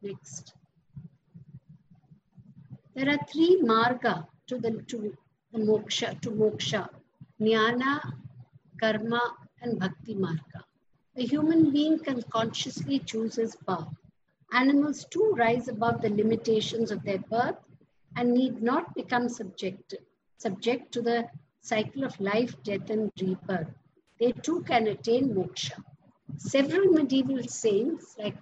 [0.02, 0.54] Next.
[2.96, 5.16] There are three marga to the, to
[5.54, 6.90] the moksha, to moksha,
[7.40, 8.02] jnana,
[8.80, 9.22] karma,
[9.62, 10.62] and bhakti marga.
[11.16, 13.88] A human being can consciously choose his path.
[14.54, 17.58] Animals too rise above the limitations of their birth
[18.16, 19.96] and need not become subject,
[20.38, 21.30] subject to the
[21.62, 23.70] cycle of life, death, and rebirth.
[24.20, 25.84] They too can attain moksha.
[26.38, 28.38] Several medieval saints, like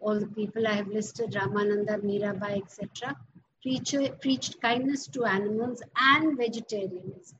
[0.00, 3.16] all the people I have listed, Ramananda, Mirabai, etc.,
[3.62, 7.38] preach, preached kindness to animals and vegetarianism.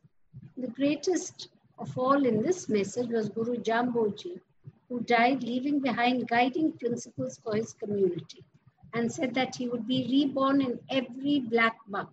[0.57, 1.49] The greatest
[1.79, 4.41] of all in this message was Guru Jamboji,
[4.89, 8.45] who died leaving behind guiding principles for his community
[8.95, 12.11] and said that he would be reborn in every black buck.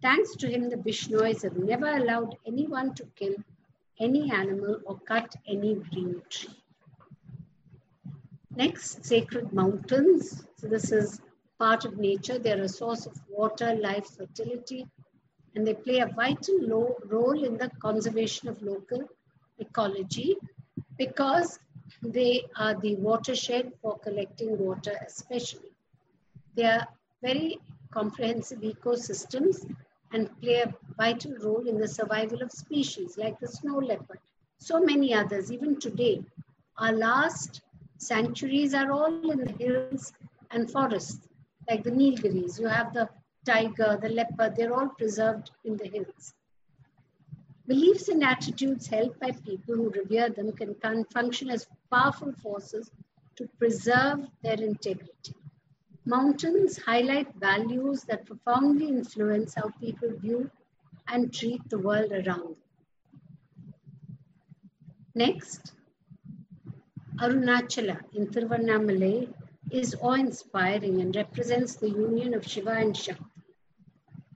[0.00, 3.34] Thanks to him, the Bishnois have never allowed anyone to kill
[3.98, 6.54] any animal or cut any green tree.
[8.54, 10.46] Next, sacred mountains.
[10.56, 11.20] So this is
[11.58, 12.38] part of nature.
[12.38, 14.86] They're a source of water, life, fertility,
[15.54, 19.02] and they play a vital role in the conservation of local
[19.58, 20.36] ecology
[20.96, 21.58] because
[22.02, 25.72] they are the watershed for collecting water, especially.
[26.54, 26.86] They are
[27.20, 27.58] very
[27.90, 29.66] comprehensive ecosystems
[30.12, 34.20] and play a vital role in the survival of species like the snow leopard.
[34.58, 36.24] So many others, even today.
[36.78, 37.62] Our last
[37.98, 40.12] sanctuaries are all in the hills
[40.50, 41.28] and forests,
[41.68, 42.58] like the Nilgiris.
[42.58, 43.08] You have the
[43.44, 46.34] tiger, the leopard, they're all preserved in the hills.
[47.66, 50.74] Beliefs and attitudes held by people who revere them can,
[51.12, 52.90] function as powerful forces
[53.36, 55.34] to preserve their integrity.
[56.08, 60.50] Mountains highlight values that profoundly influence how people view
[61.06, 62.56] and treat the world around them.
[65.14, 65.74] Next,
[67.20, 69.34] Arunachala in Tiruvannamalai
[69.70, 73.24] is awe-inspiring and represents the union of Shiva and Shakti.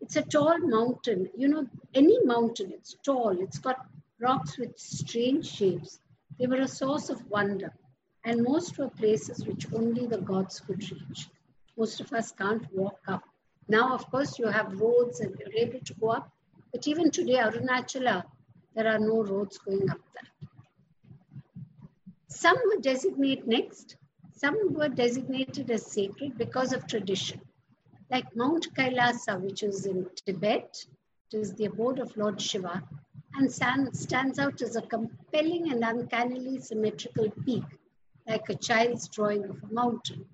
[0.02, 1.30] It's a tall mountain.
[1.34, 3.40] You know, any mountain, it's tall.
[3.40, 3.86] It's got
[4.20, 6.00] rocks with strange shapes.
[6.38, 7.72] They were a source of wonder.
[8.26, 11.30] And most were places which only the gods could reach.
[11.76, 13.22] Most of us can't walk up.
[13.68, 16.30] Now, of course, you have roads and you're able to go up.
[16.72, 18.24] But even today, Arunachala,
[18.74, 20.48] there are no roads going up there.
[22.28, 23.96] Some were designated next.
[24.32, 27.40] Some were designated as sacred because of tradition
[28.12, 30.84] like Mount Kailasa, which is in Tibet,
[31.32, 32.82] it is the abode of Lord Shiva,
[33.34, 37.64] and stands out as a compelling and uncannily symmetrical peak,
[38.28, 40.26] like a child's drawing of a mountain.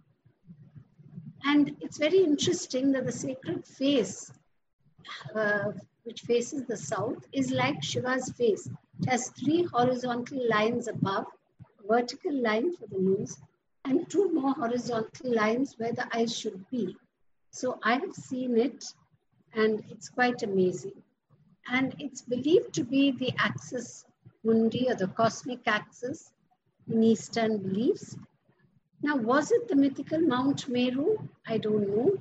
[1.44, 4.32] And it's very interesting that the sacred face,
[5.34, 5.72] uh,
[6.04, 8.68] which faces the south, is like Shiva's face.
[9.00, 11.26] It has three horizontal lines above,
[11.88, 13.38] vertical line for the nose,
[13.84, 16.96] and two more horizontal lines where the eyes should be.
[17.50, 18.84] So I have seen it
[19.54, 21.02] and it's quite amazing.
[21.70, 24.04] And it's believed to be the axis
[24.44, 26.32] mundi or the cosmic axis
[26.90, 28.16] in Eastern beliefs.
[29.00, 31.18] Now, was it the mythical Mount Meru?
[31.46, 32.18] I don't know.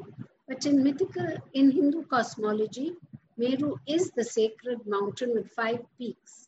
[0.47, 2.95] But in mythical, in Hindu cosmology,
[3.35, 6.47] Meru is the sacred mountain with five peaks,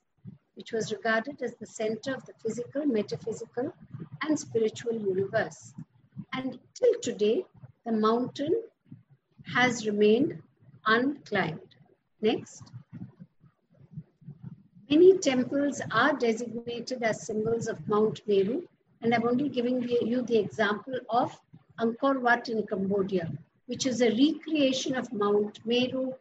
[0.55, 3.73] which was regarded as the center of the physical, metaphysical,
[4.21, 5.73] and spiritual universe.
[6.33, 7.45] And till today,
[7.85, 8.61] the mountain
[9.53, 10.41] has remained
[10.85, 11.75] unclimbed.
[12.21, 12.63] Next.
[14.89, 18.67] Many temples are designated as symbols of Mount Meru,
[19.01, 21.37] and I'm only giving you the example of
[21.79, 23.31] Angkor Wat in Cambodia,
[23.67, 26.13] which is a recreation of Mount Meru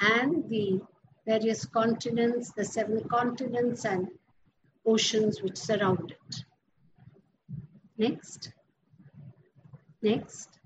[0.00, 0.80] and the
[1.26, 4.08] various continents, the seven continents and
[4.86, 6.44] oceans which surround it.
[7.96, 8.52] Next.
[10.02, 10.58] Next.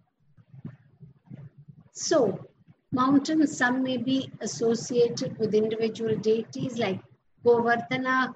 [1.92, 2.46] So,
[2.90, 7.00] mountains, some may be associated with individual deities like
[7.44, 8.34] Govardhana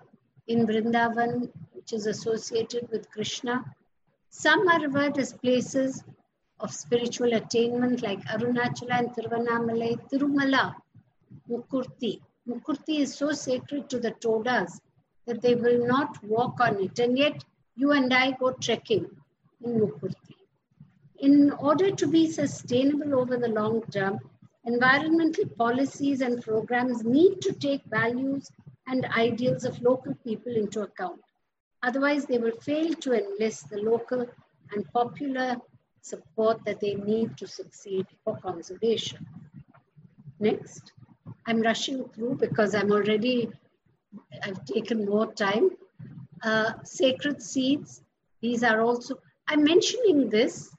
[0.48, 1.50] in Vrindavan,
[1.86, 3.64] which is associated with Krishna.
[4.28, 6.02] Some are revered as places
[6.58, 10.74] of spiritual attainment like Arunachala and Tiruvannamalai, Tirumala,
[11.48, 12.20] Mukurti.
[12.48, 14.80] Mukurti is so sacred to the Todas
[15.26, 16.98] that they will not walk on it.
[16.98, 17.44] And yet,
[17.76, 19.06] you and I go trekking
[19.62, 20.34] in Mukurti.
[21.20, 24.18] In order to be sustainable over the long term,
[24.64, 28.50] environmental policies and programs need to take values
[28.88, 31.20] and ideals of local people into account.
[31.86, 34.26] Otherwise, they will fail to enlist the local
[34.72, 35.56] and popular
[36.00, 39.24] support that they need to succeed for conservation.
[40.40, 40.92] Next,
[41.46, 43.50] I'm rushing through because I'm already,
[44.42, 45.70] I've taken more time.
[46.42, 48.02] Uh, sacred seeds,
[48.40, 50.74] these are also, I'm mentioning this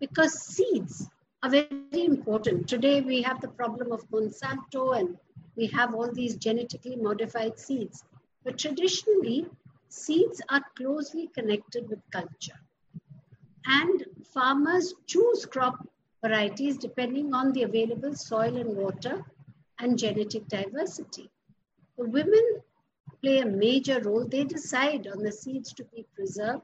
[0.00, 1.08] because seeds
[1.42, 2.68] are very important.
[2.68, 5.16] Today we have the problem of Monsanto and
[5.56, 8.04] we have all these genetically modified seeds.
[8.44, 9.46] But traditionally,
[9.88, 12.60] seeds are closely connected with culture.
[13.66, 15.86] And farmers choose crop
[16.22, 19.24] varieties depending on the available soil and water
[19.78, 21.30] and genetic diversity.
[21.96, 22.62] The women
[23.22, 24.26] play a major role.
[24.26, 26.62] They decide on the seeds to be preserved,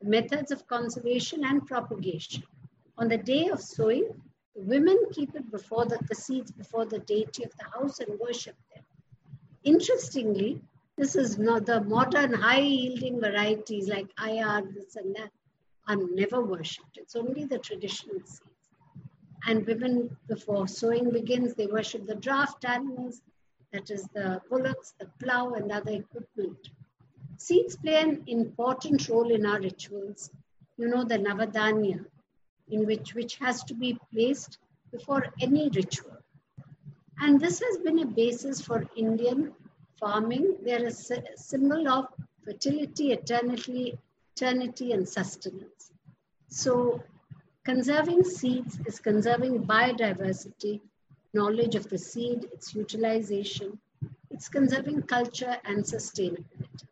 [0.00, 2.44] the methods of conservation and propagation.
[2.98, 4.08] On the day of sowing,
[4.54, 8.18] the women keep it before the, the seeds before the deity of the house and
[8.20, 8.84] worship them.
[9.64, 10.60] Interestingly,
[10.96, 15.30] This is not the modern high yielding varieties like IR, this and that
[15.88, 16.96] are never worshipped.
[16.96, 18.40] It's only the traditional seeds.
[19.46, 23.20] And women, before sowing begins, they worship the draft animals,
[23.72, 26.70] that is the bullocks, the plow, and other equipment.
[27.38, 30.30] Seeds play an important role in our rituals.
[30.76, 32.04] You know, the Navadanya,
[32.70, 34.58] in which which has to be placed
[34.92, 36.18] before any ritual.
[37.18, 39.52] And this has been a basis for Indian
[39.98, 40.56] farming.
[40.64, 40.92] They're a
[41.36, 42.06] symbol of
[42.44, 43.98] fertility, eternity,
[44.34, 45.90] eternity, and sustenance.
[46.48, 47.02] So,
[47.64, 50.80] conserving seeds is conserving biodiversity,
[51.32, 53.78] knowledge of the seed, its utilization,
[54.30, 56.86] it's conserving culture and sustainability.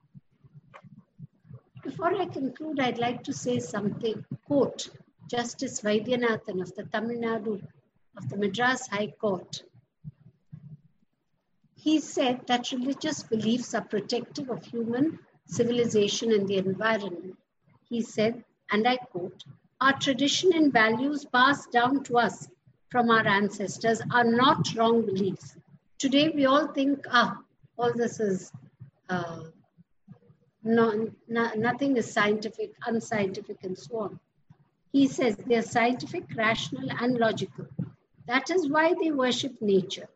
[1.82, 4.24] Before I conclude, I'd like to say something.
[4.46, 4.90] Quote
[5.28, 7.60] Justice Vaidyanathan of the Tamil Nadu,
[8.16, 9.62] of the Madras High Court.
[11.82, 17.36] He said that religious beliefs are protective of human civilization and the environment.
[17.88, 19.42] He said, and I quote,
[19.80, 22.48] our tradition and values passed down to us
[22.88, 25.56] from our ancestors are not wrong beliefs.
[25.98, 27.38] Today we all think, ah,
[27.76, 28.52] all this is
[29.08, 29.40] uh,
[30.62, 34.20] no, no, nothing is scientific, unscientific, and so on.
[34.92, 37.66] He says they are scientific, rational, and logical.
[38.28, 40.08] That is why they worship nature.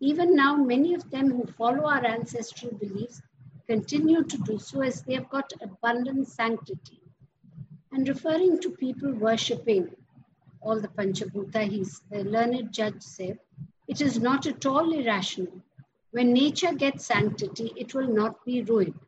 [0.00, 3.20] Even now, many of them who follow our ancestral beliefs
[3.66, 7.00] continue to do so as they have got abundant sanctity.
[7.92, 9.90] And referring to people worshipping
[10.60, 11.62] all the Panchabhuta,
[12.10, 13.38] the learned judge said,
[13.86, 15.62] it is not at all irrational.
[16.10, 18.98] When nature gets sanctity, it will not be ruined.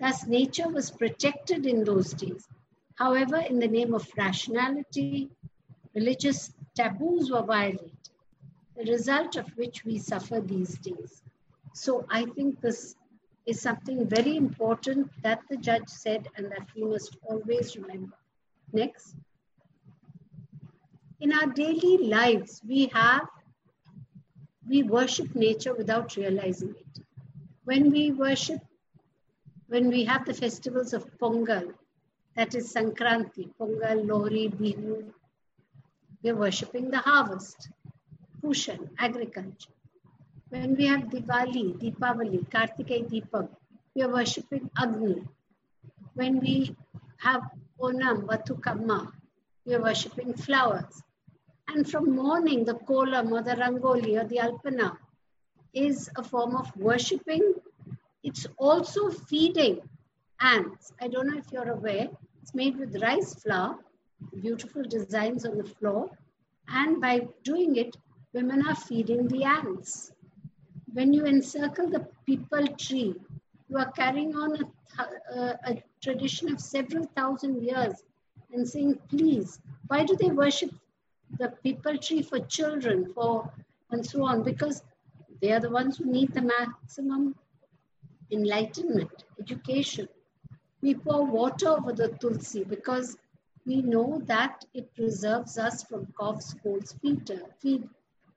[0.00, 2.48] Thus, nature was protected in those days
[2.94, 5.30] However, in the name of rationality,
[5.94, 8.01] religious taboos were violated,
[8.76, 11.22] the result of which we suffer these days.
[11.74, 12.94] So I think this
[13.46, 18.16] is something very important that the judge said and that we must always remember.
[18.72, 19.16] Next.
[21.20, 23.28] In our daily lives, we have,
[24.68, 27.02] we worship nature without realizing it.
[27.64, 28.60] When we worship,
[29.68, 31.74] when we have the festivals of Pongal,
[32.36, 35.12] that is Sankranti, Pongal, Lohri, Bihu.
[36.22, 37.68] We are worshipping the harvest,
[38.42, 39.70] Pushan, agriculture.
[40.48, 43.48] When we have Diwali, Deepavali, Karthigai Deepam,
[43.94, 45.22] we are worshipping Agni.
[46.14, 46.76] When we
[47.18, 47.42] have
[47.80, 49.12] Onam, Bathukamma,
[49.64, 51.02] we are worshipping flowers.
[51.68, 54.96] And from morning, the kolam or the rangoli or the alpana
[55.72, 57.54] is a form of worshipping.
[58.22, 59.80] It's also feeding
[60.40, 60.92] ants.
[61.00, 62.08] I don't know if you're aware,
[62.42, 63.78] it's made with rice flour,
[64.40, 66.10] beautiful designs on the floor.
[66.68, 67.96] And by doing it,
[68.32, 70.12] women are feeding the ants.
[70.92, 73.14] When you encircle the pipal tree,
[73.68, 78.04] you are carrying on a, a, uh, a tradition of several thousand years
[78.52, 80.70] and saying, please, why do they worship
[81.38, 83.50] the pipal tree for children, for
[83.90, 84.42] and so on?
[84.42, 84.82] Because
[85.40, 87.34] they are the ones who need the maximum
[88.30, 90.08] enlightenment, education
[90.82, 93.16] we pour water over the tulsi because
[93.64, 97.88] we know that it preserves us from coughs, colds, feed,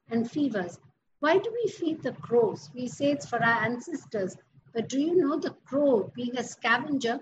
[0.09, 0.79] and fevers.
[1.19, 2.69] Why do we feed the crows?
[2.73, 4.35] We say it's for our ancestors,
[4.73, 7.19] but do you know the crow, being a scavenger,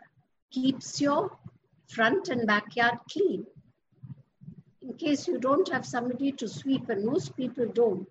[0.52, 1.38] keeps your
[1.88, 3.46] front and backyard clean?
[4.82, 8.08] In case you don't have somebody to sweep, and most people don't.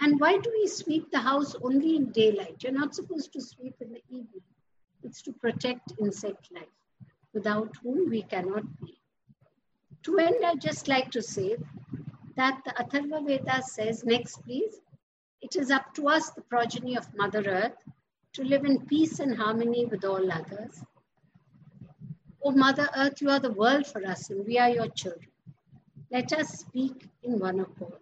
[0.00, 2.62] And why do we sweep the house only in daylight?
[2.62, 4.42] You're not supposed to sweep in the evening.
[5.02, 6.64] It's to protect insect life,
[7.34, 8.98] without whom we cannot be.
[10.04, 11.56] To end, I'd just like to say
[12.40, 14.80] that the Atharva Veda says, next please,
[15.42, 17.80] it is up to us, the progeny of Mother Earth,
[18.32, 20.82] to live in peace and harmony with all others.
[22.42, 25.28] O Mother Earth, you are the world for us and we are your children.
[26.10, 28.00] Let us speak in one accord.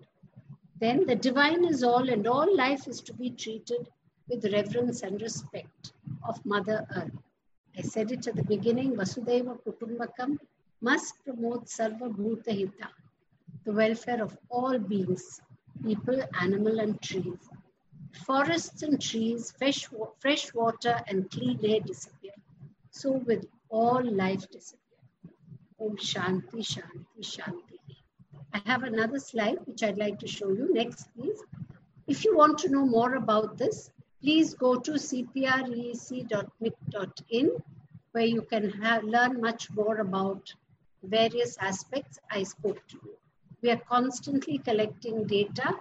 [0.78, 3.88] Then the divine is all and all life is to be treated
[4.28, 5.92] with reverence and respect
[6.28, 7.18] of Mother Earth.
[7.76, 10.38] I said it at the beginning, Vasudhaiva Kutumbakam
[10.80, 12.88] must promote Sarva Bhuta Hita,
[13.68, 15.42] the welfare of all beings,
[15.84, 17.50] people, animal and trees.
[18.24, 19.86] Forests and trees, fresh,
[20.20, 22.32] fresh water and clean air disappear.
[22.92, 25.02] So with all life disappear.
[25.78, 27.78] Om Shanti, Shanti, Shanti.
[28.54, 30.72] I have another slide which I'd like to show you.
[30.72, 31.42] Next, please.
[32.06, 33.90] If you want to know more about this,
[34.22, 35.50] please go to cprec.mic.in
[38.12, 40.54] where you can have, learn much more about
[41.02, 43.18] various aspects I spoke to you.
[43.62, 45.78] We are constantly collecting data.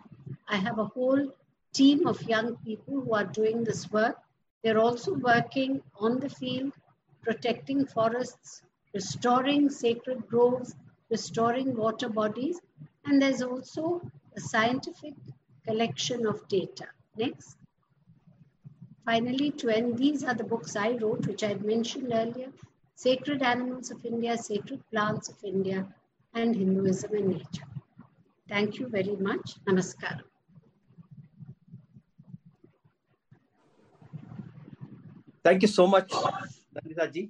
[0.48, 1.34] I have a whole
[1.74, 4.18] team of young people who are doing this work
[4.64, 6.74] They're also working on the field,
[7.22, 8.62] protecting forests,
[8.94, 10.76] restoring sacred groves,
[11.10, 12.60] restoring water bodies,
[13.06, 14.02] and there's also
[14.36, 15.14] a scientific
[15.66, 16.88] collection of data.
[17.16, 17.58] Next.
[19.06, 22.52] Finally, to end, these are the books I wrote, which I had mentioned earlier
[22.96, 25.88] Sacred Animals of India, Sacred Plants of India,
[26.38, 27.68] and Hinduism and Nature.
[28.48, 29.56] Thank you very much.
[29.68, 30.22] Namaskaram.
[35.44, 36.12] Thank you so much,
[36.76, 37.30] Nandita ji.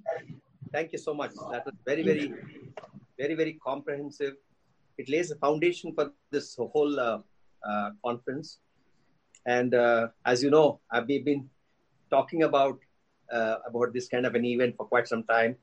[0.73, 1.34] Thank you so much.
[1.51, 2.34] That was very, very,
[3.19, 4.34] very, very comprehensive.
[4.97, 7.19] It lays a foundation for this whole uh,
[7.69, 8.57] uh, conference.
[9.45, 11.49] And uh, as you know, I've been
[12.09, 12.79] talking about
[13.31, 15.55] uh, about this kind of an event for quite some time,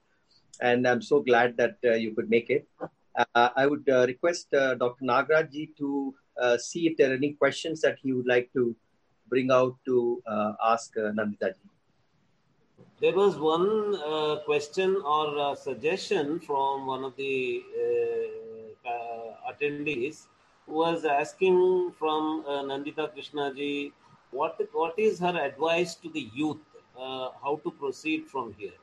[0.60, 2.68] and I'm so glad that uh, you could make it.
[3.16, 5.05] Uh, I would uh, request uh, Dr.
[5.05, 8.74] Nagaraj to uh, see if there are any questions that he would like to
[9.28, 11.61] bring out to uh, ask uh, Nandita ji.
[13.01, 20.27] There was one uh, question or uh, suggestion from one of the uh, uh, attendees
[20.66, 23.93] who was asking from uh, Nandita Krishnaji
[24.31, 26.59] what what is her advice to the youth
[26.99, 28.78] uh, how to proceed from here.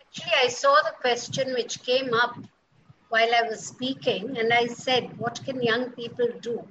[0.00, 2.36] Actually, I saw the question which came up
[3.14, 6.66] while I was speaking, and I said, What can young people do?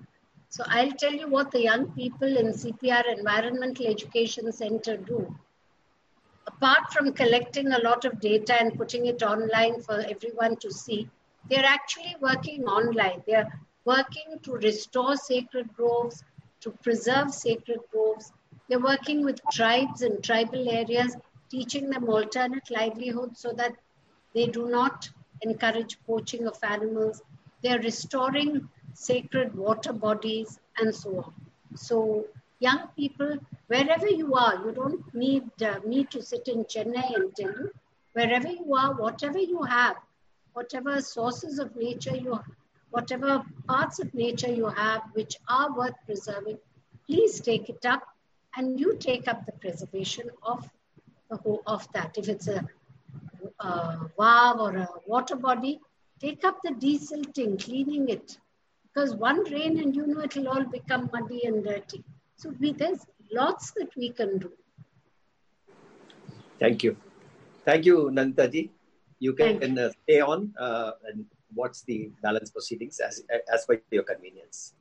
[0.49, 5.19] So I'll tell you what the young people in CPR Environmental Education Center do.
[6.45, 11.09] Apart from collecting a lot of data and putting it online for everyone to see,
[11.49, 13.23] they're actually working online.
[13.25, 13.49] They're
[13.85, 16.23] working to restore sacred groves,
[16.59, 18.33] to preserve sacred groves.
[18.67, 21.15] They're working with tribes in tribal areas,
[21.49, 23.75] teaching them alternate livelihoods so that
[24.33, 25.09] they do not
[25.43, 27.21] encourage poaching of animals.
[27.61, 31.33] They're restoring sacred water bodies and so on.
[31.75, 32.25] So,
[32.59, 33.37] young people,
[33.67, 37.71] wherever you are, you don't need uh, me to sit in Chennai and tell you.
[38.13, 39.95] Wherever you are, whatever you have,
[40.53, 42.45] whatever sources of nature you have,
[42.91, 46.59] whatever parts of nature you have which are worth preserving,
[47.07, 48.03] please take it up
[48.55, 50.69] and you take up the preservation of
[51.29, 52.15] the whole of that.
[52.17, 52.63] If it's a,
[53.59, 55.79] a valve or a water body,
[56.19, 58.37] take up the desilting, cleaning it.
[58.83, 62.03] Because one rain and you know it'll all become muddy and dirty.
[62.35, 64.51] So we, there's lots that we can do.
[66.59, 66.95] Thank you.
[67.65, 68.71] Thank you, Nandita ji.
[69.19, 71.25] You Thank can uh, stay on uh, and
[71.55, 74.73] watch the balance proceedings as, as per your convenience.